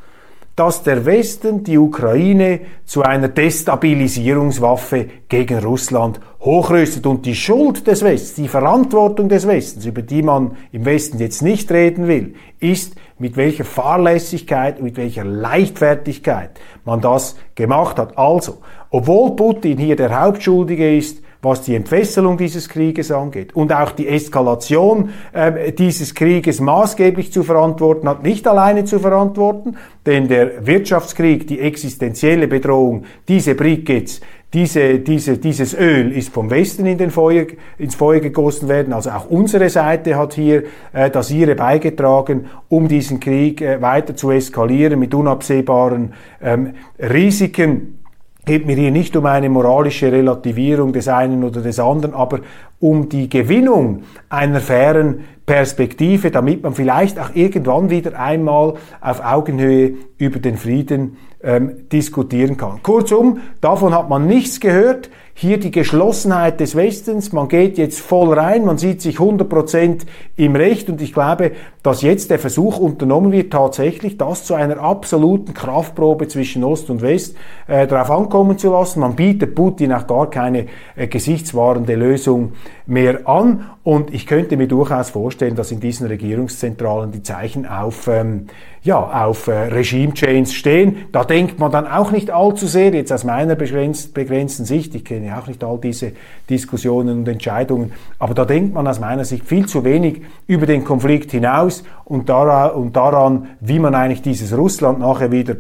dass 0.55 0.83
der 0.83 1.07
Westen 1.07 1.65
die 1.65 1.79
Ukraine 1.79 2.61
zu 2.85 3.03
einer 3.03 3.29
Destabilisierungswaffe 3.29 5.07
gegen 5.29 5.59
Russland 5.61 6.21
hochrüstet. 6.41 7.07
Und 7.07 7.25
die 7.25 7.35
Schuld 7.35 7.87
des 7.87 8.03
Westens, 8.03 8.35
die 8.35 8.49
Verantwortung 8.49 9.29
des 9.29 9.47
Westens, 9.47 9.87
über 9.87 10.03
die 10.03 10.23
man 10.23 10.57
im 10.71 10.85
Westen 10.85 11.19
jetzt 11.19 11.43
nicht 11.43 11.71
reden 11.73 12.07
will, 12.07 12.35
ist, 12.61 12.95
mit 13.19 13.37
welcher 13.37 13.65
Fahrlässigkeit, 13.65 14.83
mit 14.83 14.97
welcher 14.97 15.25
Leichtfertigkeit 15.25 16.51
man 16.85 17.01
das 17.01 17.37
gemacht 17.55 17.99
hat. 17.99 18.19
Also, 18.19 18.59
obwohl 18.91 19.37
Putin 19.37 19.79
hier 19.79 19.97
der 19.97 20.21
Hauptschuldige 20.21 20.97
ist, 20.97 21.23
was 21.43 21.63
die 21.63 21.75
Entfesselung 21.75 22.39
dieses 22.39 22.69
Krieges 22.69 23.11
angeht 23.11 23.55
und 23.55 23.73
auch 23.73 23.91
die 23.91 24.07
Eskalation 24.07 25.11
äh, 25.33 25.73
dieses 25.73 26.15
Krieges 26.15 26.61
maßgeblich 26.61 27.33
zu 27.33 27.43
verantworten 27.43 28.09
hat, 28.09 28.23
nicht 28.23 28.47
alleine 28.47 28.85
zu 28.85 29.01
verantworten, 29.01 29.77
denn 30.07 30.29
der 30.29 30.65
Wirtschaftskrieg, 30.67 31.49
die 31.49 31.59
existenzielle 31.59 32.47
Bedrohung, 32.47 33.05
diese 33.27 33.57
Brickets, 33.57 34.21
diese, 34.55 34.99
diese, 34.99 35.39
dieses 35.39 35.75
Öl 35.75 36.13
ist 36.13 36.29
vom 36.29 36.51
Westen 36.51 36.87
in 36.87 36.99
den 36.99 37.11
Feuer, 37.11 37.47
ins 37.79 37.95
Feuer 37.95 38.21
gegossen 38.21 38.69
werden. 38.69 38.93
Also 38.93 39.11
auch 39.11 39.29
unsere 39.29 39.71
Seite 39.71 40.17
hat 40.17 40.35
hier 40.35 40.65
äh, 40.93 41.11
das 41.11 41.31
ihre 41.31 41.55
beigetragen, 41.55 42.47
um 42.69 42.87
diesen 42.87 43.19
Krieg 43.19 43.63
äh, 43.63 43.81
weiter 43.81 44.15
zu 44.15 44.31
eskalieren 44.31 45.01
mit 45.01 45.15
unabsehbaren 45.15 46.13
ähm, 46.43 46.75
Risiken 46.99 48.02
geht 48.45 48.67
mir 48.67 48.75
hier 48.77 48.91
nicht 48.91 49.15
um 49.17 49.27
eine 49.27 49.49
moralische 49.49 50.11
Relativierung 50.11 50.93
des 50.93 51.09
einen 51.09 51.45
oder 51.45 51.61
des 51.61 51.79
anderen, 51.79 52.15
aber 52.15 52.41
um 52.81 53.09
die 53.09 53.29
Gewinnung 53.29 54.03
einer 54.29 54.61
fairen 54.61 55.21
Perspektive, 55.47 56.31
damit 56.31 56.63
man 56.63 56.75
vielleicht 56.75 57.19
auch 57.21 57.31
irgendwann 57.35 57.91
wieder 57.91 58.19
einmal 58.19 58.75
auf 59.01 59.25
Augenhöhe 59.25 59.95
über 60.19 60.41
den 60.41 60.57
Frieden 60.57 61.17
ähm, 61.43 61.89
diskutieren 61.91 62.57
kann. 62.57 62.83
Kurzum, 62.83 63.41
davon 63.61 63.95
hat 63.95 64.09
man 64.09 64.27
nichts 64.27 64.61
gehört. 64.61 65.11
Hier 65.35 65.59
die 65.59 65.71
Geschlossenheit 65.71 66.61
des 66.61 66.77
Westens, 66.77 67.33
man 67.33 67.49
geht 67.49 67.79
jetzt 67.79 68.01
voll 68.01 68.39
rein, 68.39 68.67
man 68.67 68.77
sieht 68.77 69.01
sich 69.01 69.17
100% 69.17 70.03
im 70.37 70.55
Recht 70.55 70.91
und 70.91 71.01
ich 71.01 71.15
glaube, 71.15 71.53
dass 71.83 72.03
jetzt 72.03 72.31
der 72.31 72.39
Versuch 72.39 72.79
unternommen 72.79 73.33
wird, 73.33 73.51
tatsächlich 73.53 74.19
das 74.19 74.45
zu 74.45 74.55
einer 74.55 74.79
absoluten 74.79 75.55
Kraftprobe 75.55 76.29
zwischen 76.29 76.63
Ost 76.63 76.91
und 76.91 77.01
West 77.01 77.35
äh, 77.67 77.87
darauf 77.87 78.11
ankommen 78.11 78.59
zu 78.59 78.71
lassen. 78.71 79.01
Man 79.01 79.17
bietet 79.17 79.55
Putin 79.55 79.93
auch 79.93 80.07
gar 80.07 80.29
keine 80.29 80.67
äh, 80.97 81.07
gesichtswahrende 81.07 81.95
Lösung 81.95 82.53
mehr 82.87 83.27
an 83.27 83.71
und 83.85 84.13
ich 84.13 84.27
könnte 84.27 84.57
mir 84.59 84.69
durchaus 84.69 85.11
vorstellen, 85.11 85.57
dass 85.57 85.73
in 85.73 85.81
diesen 85.81 86.07
Regierungszentralen 86.07 87.11
die 87.11 87.23
Zeichen 87.23 87.67
auf 87.67 88.07
ähm, 88.07 88.49
ja, 88.85 89.27
auf 89.27 89.47
äh, 89.47 89.53
Regime-Change 89.53 90.51
stehen. 90.51 90.97
Da 91.13 91.25
denkt 91.25 91.59
man 91.61 91.71
dann 91.71 91.87
auch 91.87 92.11
nicht 92.11 92.31
allzu 92.31 92.67
sehr, 92.67 92.93
jetzt 92.93 93.13
aus 93.13 93.23
meiner 93.23 93.55
begrenzt, 93.55 94.13
begrenzten 94.13 94.65
Sicht, 94.65 94.95
ich 94.95 95.05
kenne 95.05 95.22
auch 95.31 95.47
nicht 95.47 95.63
all 95.63 95.79
diese 95.79 96.13
Diskussionen 96.49 97.19
und 97.21 97.29
Entscheidungen, 97.29 97.93
aber 98.19 98.35
da 98.35 98.45
denkt 98.45 98.75
man 98.75 98.87
aus 98.87 99.01
meiner 99.01 99.25
Sicht 99.25 99.47
viel 99.47 99.67
zu 99.67 99.85
wenig 99.85 100.23
über 100.47 100.67
den 100.67 100.85
Konflikt 100.85 101.31
hinaus 101.31 101.85
und 102.05 102.29
daran, 102.29 102.73
und 102.73 102.97
daran 102.97 103.49
wie 103.61 103.79
man 103.79 103.95
eigentlich 103.95 104.23
dieses 104.23 104.57
Russland 104.57 105.01
nachher 105.01 105.31
wieder 105.31 105.57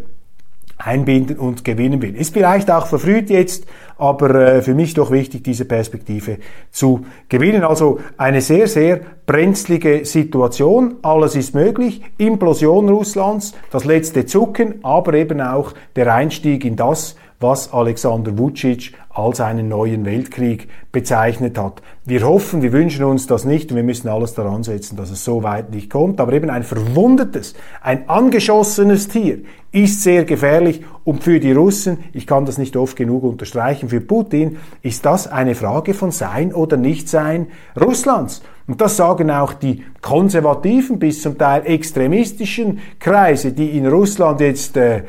einbinden 0.84 1.38
und 1.38 1.64
gewinnen 1.64 2.02
will. 2.02 2.16
Ist 2.16 2.32
vielleicht 2.32 2.70
auch 2.70 2.86
verfrüht 2.86 3.30
jetzt, 3.30 3.66
aber 3.98 4.34
äh, 4.34 4.62
für 4.62 4.74
mich 4.74 4.94
doch 4.94 5.10
wichtig, 5.10 5.44
diese 5.44 5.64
Perspektive 5.64 6.38
zu 6.70 7.06
gewinnen. 7.28 7.62
Also 7.62 8.00
eine 8.16 8.40
sehr, 8.40 8.66
sehr 8.66 9.00
brenzlige 9.26 10.04
Situation. 10.04 10.96
Alles 11.02 11.36
ist 11.36 11.54
möglich. 11.54 12.02
Implosion 12.18 12.88
Russlands, 12.88 13.54
das 13.70 13.84
letzte 13.84 14.26
Zucken, 14.26 14.84
aber 14.84 15.14
eben 15.14 15.40
auch 15.40 15.72
der 15.94 16.12
Einstieg 16.12 16.64
in 16.64 16.76
das, 16.76 17.16
was 17.42 17.72
Alexander 17.72 18.38
Vucic 18.38 18.92
als 19.10 19.40
einen 19.40 19.68
neuen 19.68 20.04
Weltkrieg 20.04 20.68
bezeichnet 20.90 21.58
hat. 21.58 21.82
Wir 22.04 22.26
hoffen, 22.26 22.62
wir 22.62 22.72
wünschen 22.72 23.04
uns 23.04 23.26
das 23.26 23.44
nicht 23.44 23.70
und 23.70 23.76
wir 23.76 23.82
müssen 23.82 24.08
alles 24.08 24.34
daran 24.34 24.62
setzen, 24.62 24.96
dass 24.96 25.10
es 25.10 25.24
so 25.24 25.42
weit 25.42 25.70
nicht 25.70 25.90
kommt. 25.90 26.20
Aber 26.20 26.32
eben 26.32 26.48
ein 26.48 26.62
verwundetes, 26.62 27.54
ein 27.82 28.08
angeschossenes 28.08 29.08
Tier 29.08 29.40
ist 29.72 30.02
sehr 30.02 30.24
gefährlich 30.24 30.82
und 31.04 31.22
für 31.22 31.40
die 31.40 31.52
Russen, 31.52 31.98
ich 32.12 32.26
kann 32.26 32.46
das 32.46 32.58
nicht 32.58 32.76
oft 32.76 32.96
genug 32.96 33.24
unterstreichen, 33.24 33.88
für 33.88 34.00
Putin 34.00 34.58
ist 34.82 35.04
das 35.04 35.26
eine 35.26 35.54
Frage 35.54 35.94
von 35.94 36.10
Sein 36.10 36.54
oder 36.54 36.76
Nichtsein 36.76 37.48
Russlands. 37.78 38.42
Und 38.66 38.80
das 38.80 38.96
sagen 38.96 39.30
auch 39.30 39.54
die 39.54 39.84
konservativen 40.00 40.98
bis 40.98 41.22
zum 41.22 41.36
Teil 41.36 41.66
extremistischen 41.66 42.80
Kreise, 42.98 43.52
die 43.52 43.76
in 43.76 43.86
Russland 43.86 44.40
jetzt 44.40 44.76
äh, 44.76 45.02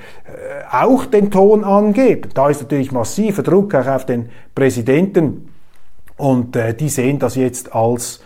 auch 0.72 1.06
den 1.06 1.30
Ton 1.30 1.64
angeben. 1.64 2.30
Da 2.34 2.50
ist 2.50 2.62
natürlich 2.62 2.92
massiver 2.92 3.44
Druck 3.44 3.76
auch 3.76 3.88
auf 3.88 4.06
den 4.06 4.30
Präsidenten 4.56 5.50
und 6.18 6.56
äh, 6.56 6.74
die 6.74 6.90
sehen 6.90 7.20
das 7.20 7.36
jetzt 7.36 7.74
als 7.76 8.22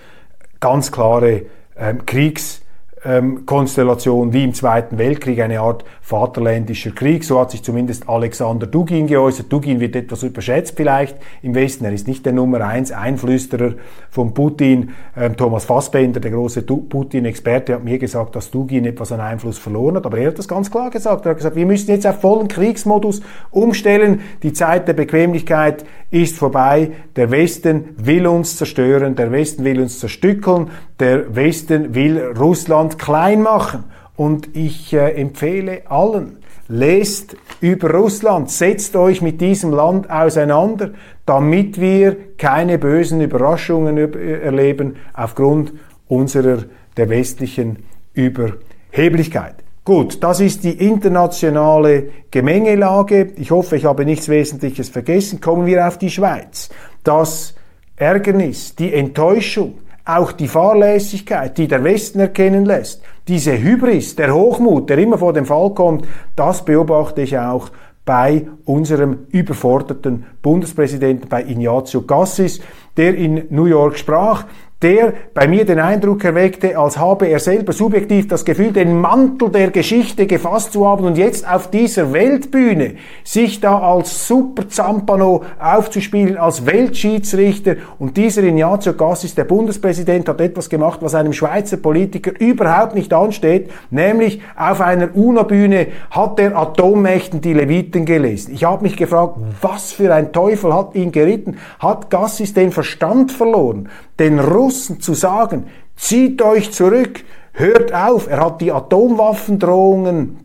ganz 0.59 0.91
klare 0.91 1.43
ähm, 1.77 2.05
Kriegs 2.05 2.61
ähm, 3.03 3.45
Konstellation 3.45 4.33
wie 4.33 4.43
im 4.43 4.53
Zweiten 4.53 4.97
Weltkrieg, 4.97 5.39
eine 5.39 5.59
Art 5.59 5.85
vaterländischer 6.07 6.91
Krieg. 6.91 7.25
So 7.25 7.37
hat 7.37 7.51
sich 7.51 7.63
zumindest 7.63 8.07
Alexander 8.07 8.65
Dugin 8.65 9.07
geäußert. 9.07 9.51
Dugin 9.51 9.81
wird 9.81 9.93
etwas 9.93 10.23
überschätzt 10.23 10.75
vielleicht 10.77 11.17
im 11.41 11.53
Westen. 11.53 11.83
Er 11.83 11.91
ist 11.91 12.07
nicht 12.07 12.25
der 12.25 12.31
Nummer 12.31 12.61
eins 12.61 12.93
Einflüsterer 12.93 13.73
von 14.09 14.33
Putin. 14.33 14.91
Ähm, 15.17 15.35
Thomas 15.35 15.65
Fassbender, 15.65 16.21
der 16.21 16.31
große 16.31 16.61
Putin-Experte, 16.61 17.73
hat 17.73 17.83
mir 17.83 17.99
gesagt, 17.99 18.37
dass 18.37 18.51
Dugin 18.51 18.85
etwas 18.85 19.11
an 19.11 19.19
Einfluss 19.19 19.57
verloren 19.57 19.97
hat. 19.97 20.05
Aber 20.05 20.17
er 20.17 20.29
hat 20.29 20.39
das 20.39 20.47
ganz 20.47 20.71
klar 20.71 20.91
gesagt. 20.91 21.25
Er 21.25 21.31
hat 21.31 21.37
gesagt, 21.39 21.57
wir 21.57 21.65
müssen 21.65 21.91
jetzt 21.91 22.07
auf 22.07 22.21
vollen 22.21 22.47
Kriegsmodus 22.47 23.21
umstellen. 23.51 24.21
Die 24.43 24.53
Zeit 24.53 24.87
der 24.87 24.93
Bequemlichkeit 24.93 25.83
ist 26.09 26.37
vorbei. 26.37 26.91
Der 27.17 27.31
Westen 27.31 27.95
will 27.97 28.27
uns 28.27 28.55
zerstören. 28.55 29.17
Der 29.17 29.33
Westen 29.33 29.65
will 29.65 29.81
uns 29.81 29.99
zerstückeln. 29.99 30.69
Der 31.01 31.35
Westen 31.35 31.93
will 31.93 32.31
Russland 32.39 32.97
klein 32.97 33.41
machen. 33.41 33.83
Und 34.17 34.55
ich 34.55 34.93
äh, 34.93 35.11
empfehle 35.11 35.83
allen, 35.89 36.39
lest 36.67 37.37
über 37.61 37.91
Russland, 37.91 38.49
setzt 38.49 38.95
euch 38.95 39.21
mit 39.21 39.39
diesem 39.39 39.71
Land 39.71 40.09
auseinander, 40.09 40.89
damit 41.25 41.79
wir 41.79 42.35
keine 42.37 42.77
bösen 42.77 43.21
Überraschungen 43.21 43.97
erleben 43.97 44.97
aufgrund 45.13 45.71
unserer 46.07 46.63
der 46.97 47.09
westlichen 47.09 47.83
Überheblichkeit. 48.13 49.55
Gut, 49.85 50.21
das 50.21 50.41
ist 50.41 50.65
die 50.65 50.85
internationale 50.85 52.09
Gemengelage. 52.29 53.31
Ich 53.37 53.51
hoffe, 53.51 53.77
ich 53.77 53.85
habe 53.85 54.03
nichts 54.03 54.27
Wesentliches 54.27 54.89
vergessen. 54.89 55.39
Kommen 55.39 55.65
wir 55.65 55.87
auf 55.87 55.97
die 55.97 56.09
Schweiz. 56.09 56.69
Das 57.05 57.55
Ärgernis, 57.95 58.75
die 58.75 58.93
Enttäuschung, 58.93 59.75
auch 60.03 60.33
die 60.33 60.49
Fahrlässigkeit, 60.49 61.57
die 61.57 61.69
der 61.69 61.83
Westen 61.83 62.19
erkennen 62.19 62.65
lässt, 62.65 63.01
diese 63.27 63.57
Hybris, 63.57 64.15
der 64.15 64.33
Hochmut, 64.33 64.89
der 64.89 64.97
immer 64.97 65.17
vor 65.17 65.33
dem 65.33 65.45
Fall 65.45 65.71
kommt, 65.71 66.07
das 66.35 66.63
beobachte 66.63 67.21
ich 67.21 67.37
auch 67.37 67.69
bei 68.05 68.47
unserem 68.63 69.27
überforderten 69.31 70.25
Bundespräsidenten, 70.41 71.27
bei 71.27 71.43
Ignazio 71.43 72.01
Cassis, 72.03 72.61
der 72.95 73.15
in 73.15 73.43
New 73.49 73.65
York 73.65 73.97
sprach 73.97 74.45
der 74.83 75.13
bei 75.33 75.47
mir 75.47 75.65
den 75.65 75.79
Eindruck 75.79 76.23
erweckte, 76.23 76.77
als 76.77 76.99
habe 76.99 77.27
er 77.27 77.39
selber 77.39 77.73
subjektiv 77.73 78.27
das 78.27 78.45
Gefühl, 78.45 78.71
den 78.71 79.01
Mantel 79.01 79.49
der 79.49 79.71
Geschichte 79.71 80.27
gefasst 80.27 80.73
zu 80.73 80.87
haben 80.87 81.03
und 81.03 81.17
jetzt 81.17 81.49
auf 81.49 81.71
dieser 81.71 82.13
Weltbühne 82.13 82.95
sich 83.23 83.59
da 83.59 83.79
als 83.79 84.27
Super 84.27 84.69
Zampano 84.69 85.43
aufzuspielen, 85.59 86.37
als 86.37 86.67
Weltschiedsrichter. 86.67 87.77
Und 87.97 88.17
dieser 88.17 88.43
Ignazio 88.43 88.93
Gassis, 88.93 89.33
der 89.33 89.45
Bundespräsident, 89.45 90.29
hat 90.29 90.41
etwas 90.41 90.69
gemacht, 90.69 90.99
was 91.01 91.15
einem 91.15 91.33
Schweizer 91.33 91.77
Politiker 91.77 92.39
überhaupt 92.39 92.93
nicht 92.93 93.13
ansteht, 93.13 93.71
nämlich 93.89 94.41
auf 94.55 94.81
einer 94.81 95.15
UNO-Bühne 95.15 95.87
hat 96.11 96.39
er 96.39 96.55
Atommächten 96.55 97.41
die 97.41 97.53
Leviten 97.53 98.05
gelesen. 98.05 98.53
Ich 98.53 98.63
habe 98.63 98.83
mich 98.83 98.95
gefragt, 98.95 99.37
was 99.61 99.91
für 99.91 100.13
ein 100.13 100.31
Teufel 100.31 100.73
hat 100.73 100.93
ihn 100.93 101.11
geritten? 101.11 101.57
Hat 101.79 102.11
Gassis 102.11 102.53
den 102.53 102.71
Verstand 102.71 103.31
verloren? 103.31 103.89
den 104.19 104.39
Russen 104.67 104.99
zu 104.99 105.13
sagen, 105.13 105.67
zieht 105.95 106.41
euch 106.41 106.73
zurück, 106.73 107.23
hört 107.53 107.93
auf. 107.93 108.27
Er 108.27 108.43
hat 108.43 108.59
die 108.59 108.73
Atomwaffendrohungen 108.73 110.39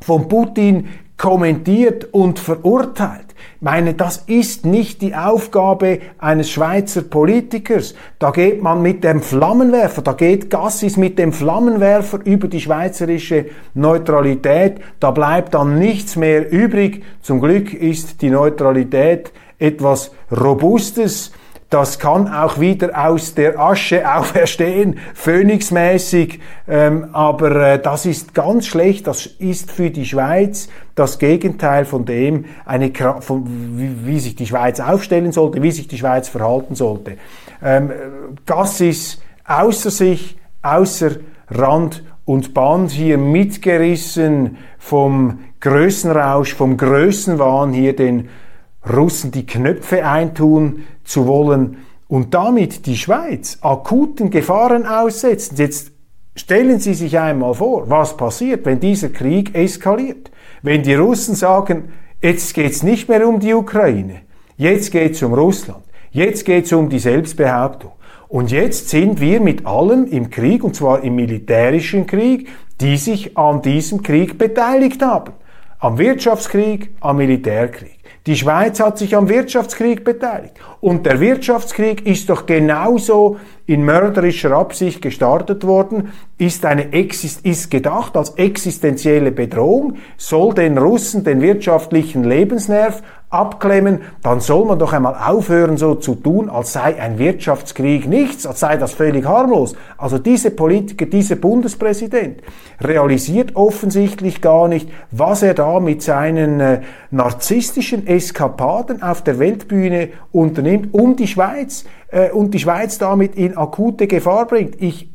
von 0.00 0.26
Putin 0.26 0.88
kommentiert 1.16 2.08
und 2.12 2.40
verurteilt. 2.40 3.26
Ich 3.56 3.62
meine, 3.62 3.94
das 3.94 4.24
ist 4.26 4.66
nicht 4.66 5.00
die 5.00 5.14
Aufgabe 5.14 6.00
eines 6.18 6.50
Schweizer 6.50 7.02
Politikers. 7.02 7.94
Da 8.18 8.32
geht 8.32 8.60
man 8.60 8.82
mit 8.82 9.04
dem 9.04 9.22
Flammenwerfer, 9.22 10.02
da 10.02 10.14
geht 10.14 10.50
Gassis 10.50 10.96
mit 10.96 11.20
dem 11.20 11.32
Flammenwerfer 11.32 12.18
über 12.24 12.48
die 12.48 12.60
schweizerische 12.60 13.46
Neutralität. 13.74 14.80
Da 14.98 15.12
bleibt 15.12 15.54
dann 15.54 15.78
nichts 15.78 16.16
mehr 16.16 16.50
übrig. 16.50 17.04
Zum 17.20 17.40
Glück 17.40 17.72
ist 17.72 18.22
die 18.22 18.30
Neutralität 18.30 19.32
etwas 19.60 20.10
Robustes 20.32 21.30
das 21.72 21.98
kann 21.98 22.28
auch 22.28 22.60
wieder 22.60 23.06
aus 23.06 23.34
der 23.34 23.58
Asche 23.58 24.06
auferstehen, 24.14 24.98
phönixmäßig, 25.14 26.38
ähm, 26.68 27.06
aber 27.12 27.56
äh, 27.56 27.78
das 27.82 28.04
ist 28.04 28.34
ganz 28.34 28.66
schlecht, 28.66 29.06
das 29.06 29.24
ist 29.24 29.72
für 29.72 29.90
die 29.90 30.04
Schweiz 30.04 30.68
das 30.94 31.18
Gegenteil 31.18 31.86
von 31.86 32.04
dem, 32.04 32.44
eine, 32.66 32.92
von, 33.20 33.44
wie, 33.78 34.06
wie, 34.06 34.20
sich 34.20 34.36
die 34.36 34.46
Schweiz 34.46 34.80
aufstellen 34.80 35.32
sollte, 35.32 35.62
wie 35.62 35.70
sich 35.70 35.88
die 35.88 35.96
Schweiz 35.96 36.28
verhalten 36.28 36.74
sollte. 36.74 37.16
Ähm, 37.62 37.90
das 38.44 38.82
ist 38.82 39.22
außer 39.46 39.90
sich, 39.90 40.36
außer 40.60 41.12
Rand 41.50 42.04
und 42.26 42.52
Band 42.52 42.90
hier 42.90 43.16
mitgerissen 43.16 44.58
vom 44.78 45.38
Größenrausch, 45.60 46.52
vom 46.52 46.76
Größenwahn 46.76 47.72
hier 47.72 47.96
den 47.96 48.28
Russen 48.90 49.30
die 49.30 49.46
Knöpfe 49.46 50.04
eintun 50.04 50.84
zu 51.04 51.26
wollen 51.26 51.78
und 52.08 52.34
damit 52.34 52.86
die 52.86 52.96
Schweiz 52.96 53.58
akuten 53.62 54.30
Gefahren 54.30 54.86
aussetzen. 54.86 55.56
Jetzt 55.56 55.92
stellen 56.36 56.78
Sie 56.78 56.94
sich 56.94 57.18
einmal 57.18 57.54
vor, 57.54 57.88
was 57.88 58.16
passiert, 58.16 58.66
wenn 58.66 58.80
dieser 58.80 59.08
Krieg 59.08 59.54
eskaliert. 59.54 60.30
Wenn 60.62 60.82
die 60.82 60.94
Russen 60.94 61.34
sagen, 61.34 61.92
jetzt 62.20 62.54
geht's 62.54 62.82
nicht 62.82 63.08
mehr 63.08 63.26
um 63.26 63.40
die 63.40 63.54
Ukraine, 63.54 64.20
jetzt 64.56 64.92
geht's 64.92 65.22
um 65.22 65.34
Russland, 65.34 65.84
jetzt 66.10 66.44
geht's 66.44 66.72
um 66.72 66.88
die 66.88 66.98
Selbstbehauptung. 66.98 67.92
Und 68.28 68.50
jetzt 68.50 68.88
sind 68.88 69.20
wir 69.20 69.40
mit 69.40 69.66
allem 69.66 70.06
im 70.06 70.30
Krieg, 70.30 70.64
und 70.64 70.74
zwar 70.74 71.02
im 71.02 71.16
militärischen 71.16 72.06
Krieg, 72.06 72.48
die 72.80 72.96
sich 72.96 73.36
an 73.36 73.60
diesem 73.60 74.02
Krieg 74.02 74.38
beteiligt 74.38 75.02
haben. 75.02 75.32
Am 75.78 75.98
Wirtschaftskrieg, 75.98 76.94
am 77.00 77.18
Militärkrieg. 77.18 78.01
Die 78.26 78.36
Schweiz 78.36 78.78
hat 78.78 78.98
sich 78.98 79.16
am 79.16 79.28
Wirtschaftskrieg 79.28 80.04
beteiligt. 80.04 80.54
Und 80.80 81.06
der 81.06 81.18
Wirtschaftskrieg 81.18 82.06
ist 82.06 82.30
doch 82.30 82.46
genauso 82.46 83.36
in 83.66 83.84
mörderischer 83.84 84.52
Absicht 84.52 85.02
gestartet 85.02 85.66
worden, 85.66 86.12
ist, 86.38 86.64
eine 86.64 86.92
Exist 86.92 87.44
ist 87.44 87.70
gedacht 87.72 88.16
als 88.16 88.30
existenzielle 88.36 89.32
Bedrohung, 89.32 89.96
soll 90.16 90.54
den 90.54 90.78
Russen 90.78 91.24
den 91.24 91.40
wirtschaftlichen 91.40 92.22
Lebensnerv 92.22 93.02
abklemmen, 93.32 94.02
dann 94.22 94.40
soll 94.40 94.66
man 94.66 94.78
doch 94.78 94.92
einmal 94.92 95.14
aufhören, 95.14 95.78
so 95.78 95.94
zu 95.94 96.14
tun, 96.14 96.50
als 96.50 96.74
sei 96.74 97.00
ein 97.00 97.18
Wirtschaftskrieg 97.18 98.06
nichts, 98.06 98.46
als 98.46 98.60
sei 98.60 98.76
das 98.76 98.92
völlig 98.92 99.24
harmlos. 99.24 99.74
Also 99.96 100.18
diese 100.18 100.50
Politiker, 100.50 101.06
dieser 101.06 101.36
Bundespräsident 101.36 102.42
realisiert 102.80 103.56
offensichtlich 103.56 104.42
gar 104.42 104.68
nicht, 104.68 104.88
was 105.10 105.42
er 105.42 105.54
da 105.54 105.80
mit 105.80 106.02
seinen 106.02 106.60
äh, 106.60 106.80
narzisstischen 107.10 108.06
Eskapaden 108.06 109.02
auf 109.02 109.22
der 109.22 109.38
Weltbühne 109.38 110.10
unternimmt, 110.30 110.92
um 110.92 111.16
die 111.16 111.26
Schweiz 111.26 111.84
äh, 112.08 112.30
und 112.30 112.52
die 112.52 112.58
Schweiz 112.58 112.98
damit 112.98 113.36
in 113.36 113.56
akute 113.56 114.06
Gefahr 114.06 114.46
bringt. 114.46 114.80
Ich 114.82 115.10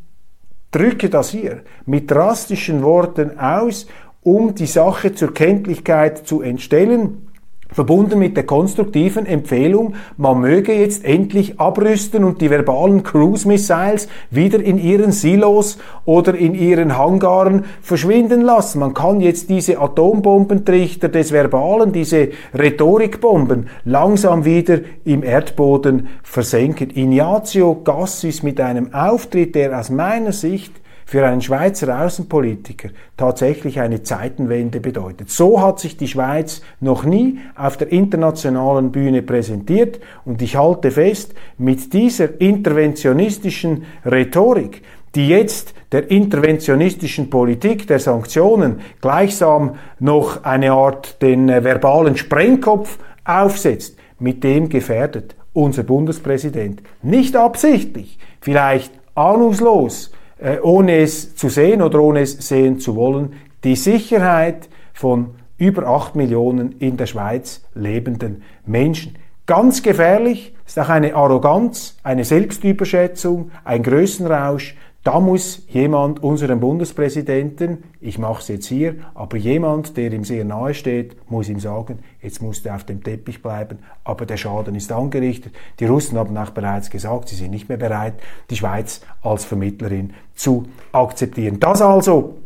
drücke 0.72 1.10
das 1.10 1.30
hier 1.30 1.62
mit 1.86 2.10
drastischen 2.10 2.82
Worten 2.84 3.40
aus, 3.40 3.86
um 4.24 4.56
die 4.56 4.66
Sache 4.66 5.14
zur 5.14 5.34
Kenntlichkeit 5.34 6.28
zu 6.28 6.42
entstellen 6.42 7.27
verbunden 7.72 8.20
mit 8.20 8.38
der 8.38 8.46
konstruktiven 8.46 9.26
Empfehlung, 9.26 9.96
man 10.18 10.40
möge 10.40 10.74
jetzt 10.74 11.04
endlich 11.06 11.60
abrüsten 11.60 12.24
und 12.24 12.42
die 12.42 12.50
verbalen 12.50 13.04
Cruise 13.04 13.48
Missiles 13.48 14.08
wieder 14.32 14.60
in 14.60 14.78
ihren 14.78 15.12
Silos 15.12 15.78
oder 16.06 16.36
in 16.36 16.56
ihren 16.56 16.98
Hangaren 16.98 17.66
verschwinden 17.82 18.42
lassen. 18.42 18.80
Man 18.80 18.94
kann 18.94 19.22
jetzt 19.22 19.50
diese 19.50 19.80
Atombombentrichter 19.80 21.10
des 21.10 21.32
Verbalen, 21.32 21.92
diese 21.92 22.30
Rhetorikbomben 22.54 23.68
langsam 23.86 24.46
wieder 24.46 24.80
im 25.06 25.24
Erdboden 25.24 26.08
versenken. 26.24 26.90
Ignazio 26.90 27.82
Gassis 27.84 28.44
mit 28.44 28.60
einem 28.60 28.94
Auftritt, 28.94 29.56
der 29.56 29.78
aus 29.78 29.90
meiner 29.90 30.32
Sicht 30.32 30.74
für 31.08 31.26
einen 31.26 31.42
Schweizer 31.42 32.02
Außenpolitiker 32.02 32.90
tatsächlich 33.16 33.80
eine 33.80 34.04
Zeitenwende 34.04 34.82
bedeutet. 34.82 35.30
So 35.30 35.62
hat 35.62 35.80
sich 35.80 35.96
die 35.96 36.10
Schweiz 36.10 36.62
noch 36.82 37.06
nie 37.06 37.40
auf 37.56 37.78
der 37.78 37.94
internationalen 37.94 38.92
Bühne 38.92 39.22
präsentiert 39.22 40.02
und 40.26 40.42
ich 40.42 40.58
halte 40.58 40.92
fest, 40.92 41.34
mit 41.58 41.94
dieser 41.94 42.42
interventionistischen 42.42 43.86
Rhetorik, 44.06 44.82
die 45.16 45.30
jetzt 45.30 45.74
der 45.94 46.12
interventionistischen 46.12 47.30
Politik, 47.30 47.88
der 47.88 48.00
Sanktionen 48.00 48.82
gleichsam 49.00 49.76
noch 50.00 50.44
eine 50.44 50.74
Art 50.74 51.22
den 51.22 51.48
äh, 51.48 51.64
verbalen 51.64 52.18
Sprengkopf 52.18 53.00
aufsetzt, 53.24 53.98
mit 54.20 54.44
dem 54.44 54.68
gefährdet 54.68 55.38
unser 55.54 55.84
Bundespräsident 55.84 56.82
nicht 57.02 57.38
absichtlich, 57.38 58.20
vielleicht 58.42 58.92
ahnungslos, 59.16 60.12
äh, 60.40 60.60
ohne 60.60 60.98
es 60.98 61.36
zu 61.36 61.50
sehen 61.50 61.82
oder 61.82 62.00
ohne 62.02 62.22
es 62.22 62.34
sehen 62.34 62.80
zu 62.80 62.96
wollen, 62.96 63.34
die 63.64 63.76
Sicherheit 63.76 64.70
von 64.94 65.32
über 65.58 65.88
8 65.88 66.16
Millionen 66.16 66.74
in 66.80 66.98
der 66.98 67.08
Schweiz 67.08 67.64
lebenden 67.74 68.44
Menschen. 68.66 69.16
Ganz 69.46 69.82
gefährlich 69.82 70.54
ist 70.66 70.78
auch 70.78 70.90
eine 70.90 71.16
Arroganz, 71.16 71.98
eine 72.04 72.26
Selbstüberschätzung, 72.26 73.52
ein 73.64 73.82
Größenrausch, 73.82 74.76
da 75.08 75.22
muss 75.22 75.64
jemand 75.70 76.22
unserem 76.22 76.60
Bundespräsidenten, 76.60 77.86
ich 78.02 78.20
mache 78.20 78.42
es 78.42 78.50
jetzt 78.50 78.66
hier, 78.66 78.96
aber 79.16 79.38
jemand, 79.38 79.96
der 79.96 80.12
ihm 80.12 80.26
sehr 80.26 80.44
nahe 80.44 80.74
steht, 80.74 81.16
muss 81.32 81.48
ihm 81.48 81.62
sagen, 81.62 82.00
jetzt 82.22 82.42
musst 82.42 82.66
du 82.66 82.74
auf 82.74 82.84
dem 82.84 83.02
Teppich 83.02 83.42
bleiben, 83.42 83.80
aber 84.04 84.26
der 84.26 84.36
Schaden 84.36 84.76
ist 84.76 84.92
angerichtet. 84.92 85.54
Die 85.80 85.86
Russen 85.86 86.18
haben 86.18 86.36
auch 86.36 86.50
bereits 86.50 86.90
gesagt, 86.90 87.30
sie 87.30 87.36
sind 87.36 87.52
nicht 87.52 87.70
mehr 87.70 87.78
bereit, 87.78 88.16
die 88.50 88.58
Schweiz 88.58 89.00
als 89.22 89.46
Vermittlerin 89.46 90.12
zu 90.36 90.66
akzeptieren. 90.92 91.58
Das 91.62 91.82
also 91.82 92.40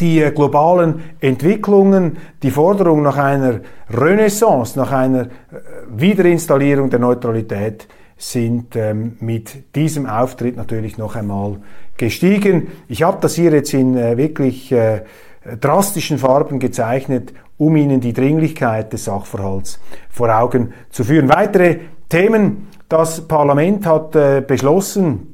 die 0.00 0.20
globalen 0.32 1.02
Entwicklungen, 1.18 2.18
die 2.44 2.52
Forderung 2.52 3.02
nach 3.02 3.16
einer 3.16 3.62
Renaissance, 3.90 4.78
nach 4.78 4.92
einer 4.92 5.22
äh, 5.22 5.28
Wiederinstallierung 5.90 6.88
der 6.88 7.00
Neutralität 7.00 7.88
sind 8.20 8.76
ähm, 8.76 9.16
mit 9.20 9.74
diesem 9.74 10.04
Auftritt 10.04 10.56
natürlich 10.56 10.98
noch 10.98 11.16
einmal 11.16 11.56
gestiegen. 11.96 12.68
Ich 12.86 13.02
habe 13.02 13.16
das 13.20 13.34
hier 13.34 13.50
jetzt 13.50 13.72
in 13.72 13.96
äh, 13.96 14.18
wirklich 14.18 14.70
äh, 14.72 15.02
drastischen 15.58 16.18
Farben 16.18 16.58
gezeichnet, 16.58 17.32
um 17.56 17.76
Ihnen 17.76 18.00
die 18.00 18.12
Dringlichkeit 18.12 18.92
des 18.92 19.06
Sachverhalts 19.06 19.80
vor 20.10 20.28
Augen 20.38 20.74
zu 20.90 21.02
führen. 21.02 21.30
Weitere 21.30 21.78
Themen. 22.10 22.68
Das 22.90 23.26
Parlament 23.26 23.86
hat 23.86 24.14
äh, 24.16 24.42
beschlossen, 24.46 25.29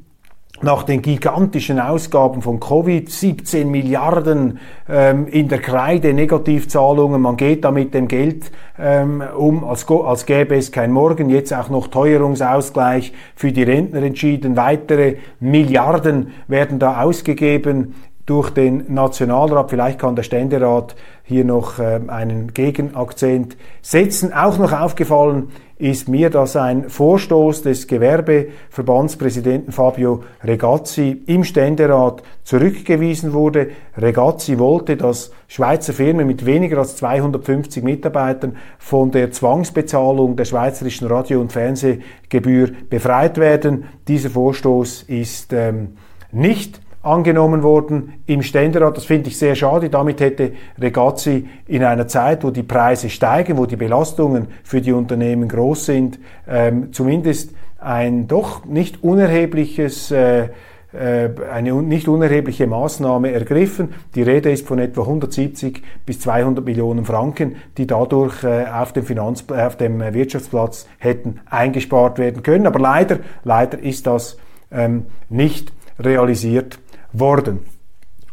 nach 0.61 0.83
den 0.83 1.01
gigantischen 1.01 1.79
Ausgaben 1.79 2.41
von 2.41 2.59
Covid, 2.59 3.09
17 3.09 3.69
Milliarden 3.69 4.59
ähm, 4.89 5.27
in 5.27 5.47
der 5.47 5.59
Kreide 5.59 6.13
Negativzahlungen, 6.13 7.21
man 7.21 7.37
geht 7.37 7.63
da 7.63 7.71
mit 7.71 7.93
dem 7.93 8.07
Geld 8.07 8.51
ähm, 8.79 9.23
um, 9.37 9.63
als, 9.63 9.87
als 9.87 10.25
gäbe 10.25 10.55
es 10.55 10.71
kein 10.71 10.91
Morgen, 10.91 11.29
jetzt 11.29 11.53
auch 11.53 11.69
noch 11.69 11.87
Teuerungsausgleich 11.87 13.13
für 13.35 13.51
die 13.51 13.63
Rentner 13.63 14.01
entschieden, 14.01 14.57
weitere 14.57 15.17
Milliarden 15.39 16.31
werden 16.47 16.79
da 16.79 17.01
ausgegeben 17.01 17.93
durch 18.27 18.49
den 18.49 18.93
Nationalrat. 18.93 19.69
Vielleicht 19.69 19.99
kann 19.99 20.15
der 20.15 20.23
Ständerat 20.23 20.95
hier 21.23 21.45
noch 21.45 21.79
äh, 21.79 22.01
einen 22.07 22.53
Gegenakzent 22.53 23.57
setzen. 23.81 24.33
Auch 24.33 24.57
noch 24.57 24.73
aufgefallen 24.73 25.47
ist 25.79 26.09
mir, 26.09 26.29
dass 26.29 26.55
ein 26.55 26.89
Vorstoß 26.89 27.61
des 27.61 27.87
Gewerbeverbandspräsidenten 27.87 29.71
Fabio 29.71 30.23
Regazzi 30.43 31.21
im 31.27 31.43
Ständerat 31.43 32.23
zurückgewiesen 32.43 33.33
wurde. 33.33 33.69
Regazzi 33.95 34.57
wollte, 34.57 34.97
dass 34.97 35.31
Schweizer 35.47 35.93
Firmen 35.93 36.25
mit 36.25 36.45
weniger 36.45 36.79
als 36.79 36.95
250 36.95 37.83
Mitarbeitern 37.83 38.57
von 38.79 39.11
der 39.11 39.31
Zwangsbezahlung 39.31 40.35
der 40.35 40.45
schweizerischen 40.45 41.07
Radio- 41.07 41.41
und 41.41 41.51
Fernsehgebühr 41.51 42.71
befreit 42.89 43.37
werden. 43.37 43.85
Dieser 44.07 44.31
Vorstoß 44.31 45.03
ist 45.03 45.53
ähm, 45.53 45.97
nicht 46.31 46.81
angenommen 47.07 47.63
worden 47.63 48.21
im 48.25 48.43
Ständerat. 48.43 48.97
Das 48.97 49.05
finde 49.05 49.29
ich 49.29 49.37
sehr 49.37 49.55
schade. 49.55 49.89
Damit 49.89 50.19
hätte 50.19 50.51
Regazzi 50.79 51.47
in 51.67 51.83
einer 51.83 52.07
Zeit, 52.07 52.43
wo 52.43 52.51
die 52.51 52.63
Preise 52.63 53.09
steigen, 53.09 53.57
wo 53.57 53.65
die 53.65 53.77
Belastungen 53.77 54.47
für 54.63 54.81
die 54.81 54.91
Unternehmen 54.91 55.47
groß 55.47 55.85
sind, 55.85 56.19
ähm, 56.47 56.91
zumindest 56.91 57.51
ein 57.79 58.27
doch 58.27 58.65
nicht 58.65 59.03
unerhebliches 59.03 60.11
äh, 60.11 60.49
äh 60.93 61.29
eine 61.51 61.73
nicht 61.73 62.07
unerhebliche 62.07 62.67
Maßnahme 62.67 63.31
ergriffen. 63.31 63.93
Die 64.15 64.23
Rede 64.23 64.51
ist 64.51 64.67
von 64.67 64.79
etwa 64.79 65.01
170 65.01 65.83
bis 66.05 66.19
200 66.21 66.65
Millionen 66.65 67.05
Franken, 67.05 67.55
die 67.77 67.87
dadurch 67.87 68.43
äh, 68.43 68.65
auf 68.65 68.93
dem, 68.93 69.03
Finanz 69.03 69.45
auf 69.49 69.77
dem 69.77 69.99
Wirtschaftsplatz 70.13 70.87
hätten 70.97 71.39
eingespart 71.49 72.19
werden 72.19 72.43
können. 72.43 72.67
Aber 72.67 72.79
leider, 72.79 73.19
leider 73.43 73.79
ist 73.79 74.07
das 74.07 74.37
ähm, 74.71 75.05
nicht 75.29 75.71
realisiert 75.99 76.79
worden. 77.13 77.59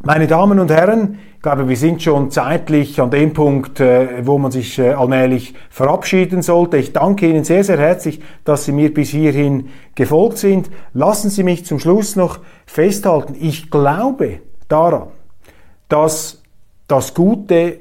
Meine 0.02 0.26
Damen 0.26 0.58
und 0.58 0.70
Herren, 0.70 1.18
ich 1.36 1.42
glaube, 1.42 1.68
wir 1.68 1.76
sind 1.76 2.02
schon 2.02 2.30
zeitlich 2.30 3.00
an 3.00 3.10
dem 3.10 3.32
Punkt, 3.32 3.80
äh, 3.80 4.26
wo 4.26 4.38
man 4.38 4.50
sich 4.50 4.78
äh, 4.78 4.92
allmählich 4.92 5.54
verabschieden 5.70 6.42
sollte. 6.42 6.76
Ich 6.76 6.92
danke 6.92 7.26
Ihnen 7.28 7.44
sehr, 7.44 7.64
sehr 7.64 7.78
herzlich, 7.78 8.20
dass 8.44 8.64
Sie 8.64 8.72
mir 8.72 8.92
bis 8.92 9.10
hierhin 9.10 9.68
gefolgt 9.94 10.38
sind. 10.38 10.70
Lassen 10.92 11.30
Sie 11.30 11.42
mich 11.42 11.64
zum 11.64 11.78
Schluss 11.78 12.16
noch 12.16 12.40
festhalten, 12.66 13.34
ich 13.38 13.70
glaube 13.70 14.40
daran, 14.68 15.08
dass 15.88 16.42
das 16.86 17.14
Gute 17.14 17.80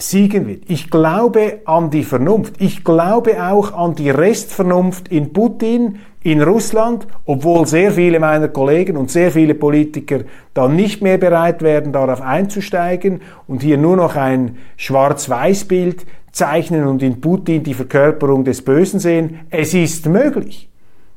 siegen 0.00 0.46
wird. 0.46 0.64
Ich 0.68 0.90
glaube 0.90 1.60
an 1.64 1.90
die 1.90 2.04
Vernunft. 2.04 2.54
Ich 2.58 2.84
glaube 2.84 3.42
auch 3.42 3.72
an 3.72 3.94
die 3.94 4.10
Restvernunft 4.10 5.08
in 5.08 5.32
Putin, 5.32 5.98
in 6.22 6.42
Russland, 6.42 7.06
obwohl 7.24 7.66
sehr 7.66 7.92
viele 7.92 8.20
meiner 8.20 8.48
Kollegen 8.48 8.96
und 8.96 9.10
sehr 9.10 9.30
viele 9.30 9.54
Politiker 9.54 10.20
dann 10.52 10.76
nicht 10.76 11.00
mehr 11.00 11.16
bereit 11.16 11.62
werden, 11.62 11.92
darauf 11.92 12.20
einzusteigen 12.20 13.22
und 13.46 13.62
hier 13.62 13.78
nur 13.78 13.96
noch 13.96 14.16
ein 14.16 14.58
Schwarz-Weiß-Bild 14.76 16.04
zeichnen 16.32 16.86
und 16.86 17.02
in 17.02 17.20
Putin 17.20 17.62
die 17.62 17.74
Verkörperung 17.74 18.44
des 18.44 18.62
Bösen 18.62 19.00
sehen. 19.00 19.40
Es 19.50 19.72
ist 19.72 20.06
möglich, 20.06 20.68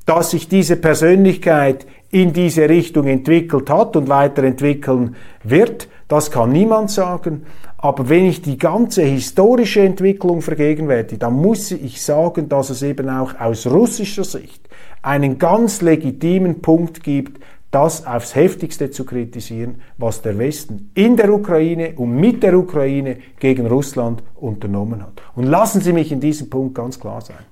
dass 0.06 0.32
sich 0.32 0.48
diese 0.48 0.78
Persönlichkeit 0.78 1.86
in 2.10 2.32
diese 2.32 2.70
Richtung 2.70 3.08
entwickelt 3.08 3.70
hat 3.70 3.96
und 3.96 4.08
weiterentwickeln 4.08 5.16
wird. 5.44 5.88
Das 6.08 6.32
kann 6.32 6.52
niemand 6.52 6.92
sagen. 6.92 7.44
Aber 7.84 8.08
wenn 8.08 8.24
ich 8.24 8.42
die 8.42 8.58
ganze 8.58 9.02
historische 9.02 9.82
Entwicklung 9.82 10.42
vergegenwärtige, 10.42 11.20
dann 11.20 11.34
muss 11.34 11.70
ich 11.70 12.02
sagen, 12.02 12.48
dass 12.48 12.70
es 12.70 12.82
eben 12.82 13.10
auch 13.10 13.38
aus 13.38 13.68
russischer 13.68 14.24
Sicht 14.24 14.70
einen 15.02 15.38
ganz 15.38 15.82
legitimen 15.82 16.62
Punkt 16.62 17.04
gibt, 17.04 17.44
das 17.72 18.08
aufs 18.08 18.36
heftigste 18.36 18.90
zu 18.90 19.04
kritisieren, 19.04 19.82
was 19.98 20.22
der 20.22 20.38
Westen 20.38 20.92
in 20.94 21.18
der 21.18 21.30
Ukraine 21.34 21.96
und 21.98 22.16
mit 22.16 22.42
der 22.42 22.58
Ukraine 22.58 23.18
gegen 23.38 23.68
Russland 23.68 24.24
unternommen 24.36 25.04
hat. 25.04 25.22
Und 25.36 25.44
lassen 25.44 25.82
Sie 25.82 25.92
mich 25.92 26.10
in 26.14 26.22
diesem 26.22 26.50
Punkt 26.50 26.76
ganz 26.76 26.98
klar 26.98 27.20
sein. 27.20 27.44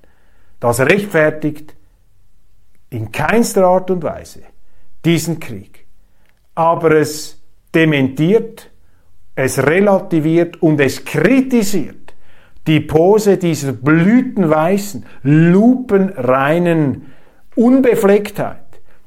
Das 0.60 0.80
rechtfertigt 0.80 1.74
in 2.88 3.12
keinster 3.12 3.66
Art 3.66 3.90
und 3.90 4.02
Weise 4.02 4.40
diesen 5.04 5.40
Krieg. 5.40 5.84
Aber 6.54 6.92
es 6.92 7.38
dementiert 7.74 8.71
es 9.34 9.58
relativiert 9.58 10.62
und 10.62 10.80
es 10.80 11.04
kritisiert 11.04 12.02
die 12.66 12.80
Pose 12.80 13.38
dieser 13.38 13.72
blütenweißen, 13.72 15.04
lupenreinen 15.22 17.06
Unbeflecktheit, 17.56 18.58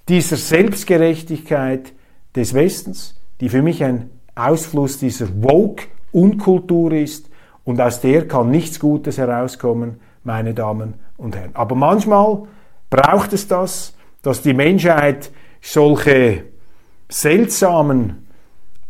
dieser 0.10 0.36
Selbstgerechtigkeit 0.36 1.94
des 2.36 2.54
Westens, 2.54 3.20
die 3.40 3.50
für 3.50 3.62
mich 3.62 3.84
ein 3.84 4.10
Ausfluss 4.36 5.00
dieser 5.00 5.28
Woke-Unkultur 5.42 6.92
ist 6.92 7.30
und 7.64 7.80
aus 7.80 8.02
der 8.02 8.28
kann 8.28 8.52
nichts 8.52 8.80
Gutes 8.80 9.18
herauskommen, 9.18 10.02
meine 10.24 10.54
Damen 10.54 10.96
und 11.18 11.36
Herren. 11.36 11.52
Aber 11.54 11.76
manchmal 11.76 12.44
braucht 12.90 13.34
es 13.34 13.48
das, 13.48 13.96
dass 14.22 14.42
die 14.42 14.54
Menschheit 14.54 15.32
solche 15.62 16.44
seltsamen 17.08 18.25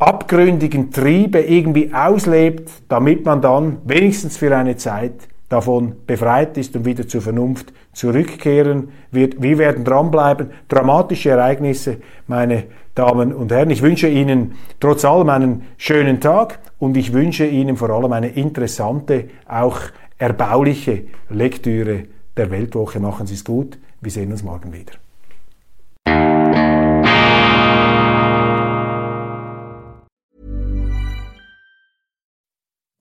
abgründigen 0.06 0.92
Triebe 0.92 1.40
irgendwie 1.40 1.94
auslebt, 1.94 2.70
damit 2.88 3.26
man 3.26 3.42
dann 3.42 3.78
wenigstens 3.86 4.38
für 4.38 4.56
eine 4.56 4.78
Zeit 4.78 5.28
davon 5.50 5.96
befreit 6.06 6.58
ist 6.58 6.76
und 6.76 6.86
wieder 6.86 7.08
zur 7.08 7.22
Vernunft 7.22 7.74
zurückkehren 7.94 8.90
wird. 9.12 9.42
Wir 9.42 9.58
werden 9.58 9.84
dranbleiben. 9.84 10.52
Dramatische 10.68 11.32
Ereignisse, 11.32 11.98
meine 12.28 12.66
Damen 12.94 13.34
und 13.34 13.52
Herren. 13.52 13.70
Ich 13.72 13.82
wünsche 13.82 14.08
Ihnen 14.08 14.54
trotz 14.80 15.06
allem 15.06 15.30
einen 15.30 15.64
schönen 15.78 16.20
Tag 16.20 16.60
und 16.78 16.98
ich 16.98 17.14
wünsche 17.14 17.46
Ihnen 17.46 17.76
vor 17.76 17.90
allem 17.90 18.14
eine 18.14 18.30
interessante, 18.30 19.26
auch 19.48 19.80
erbauliche 20.18 21.04
Lektüre 21.30 22.04
der 22.38 22.52
Weltwoche. 22.52 23.00
Machen 23.00 23.28
Sie 23.28 23.36
es 23.36 23.44
gut. 23.44 23.78
Wir 24.02 24.12
sehen 24.12 24.32
uns 24.32 24.44
morgen 24.44 24.72
wieder. 24.72 24.94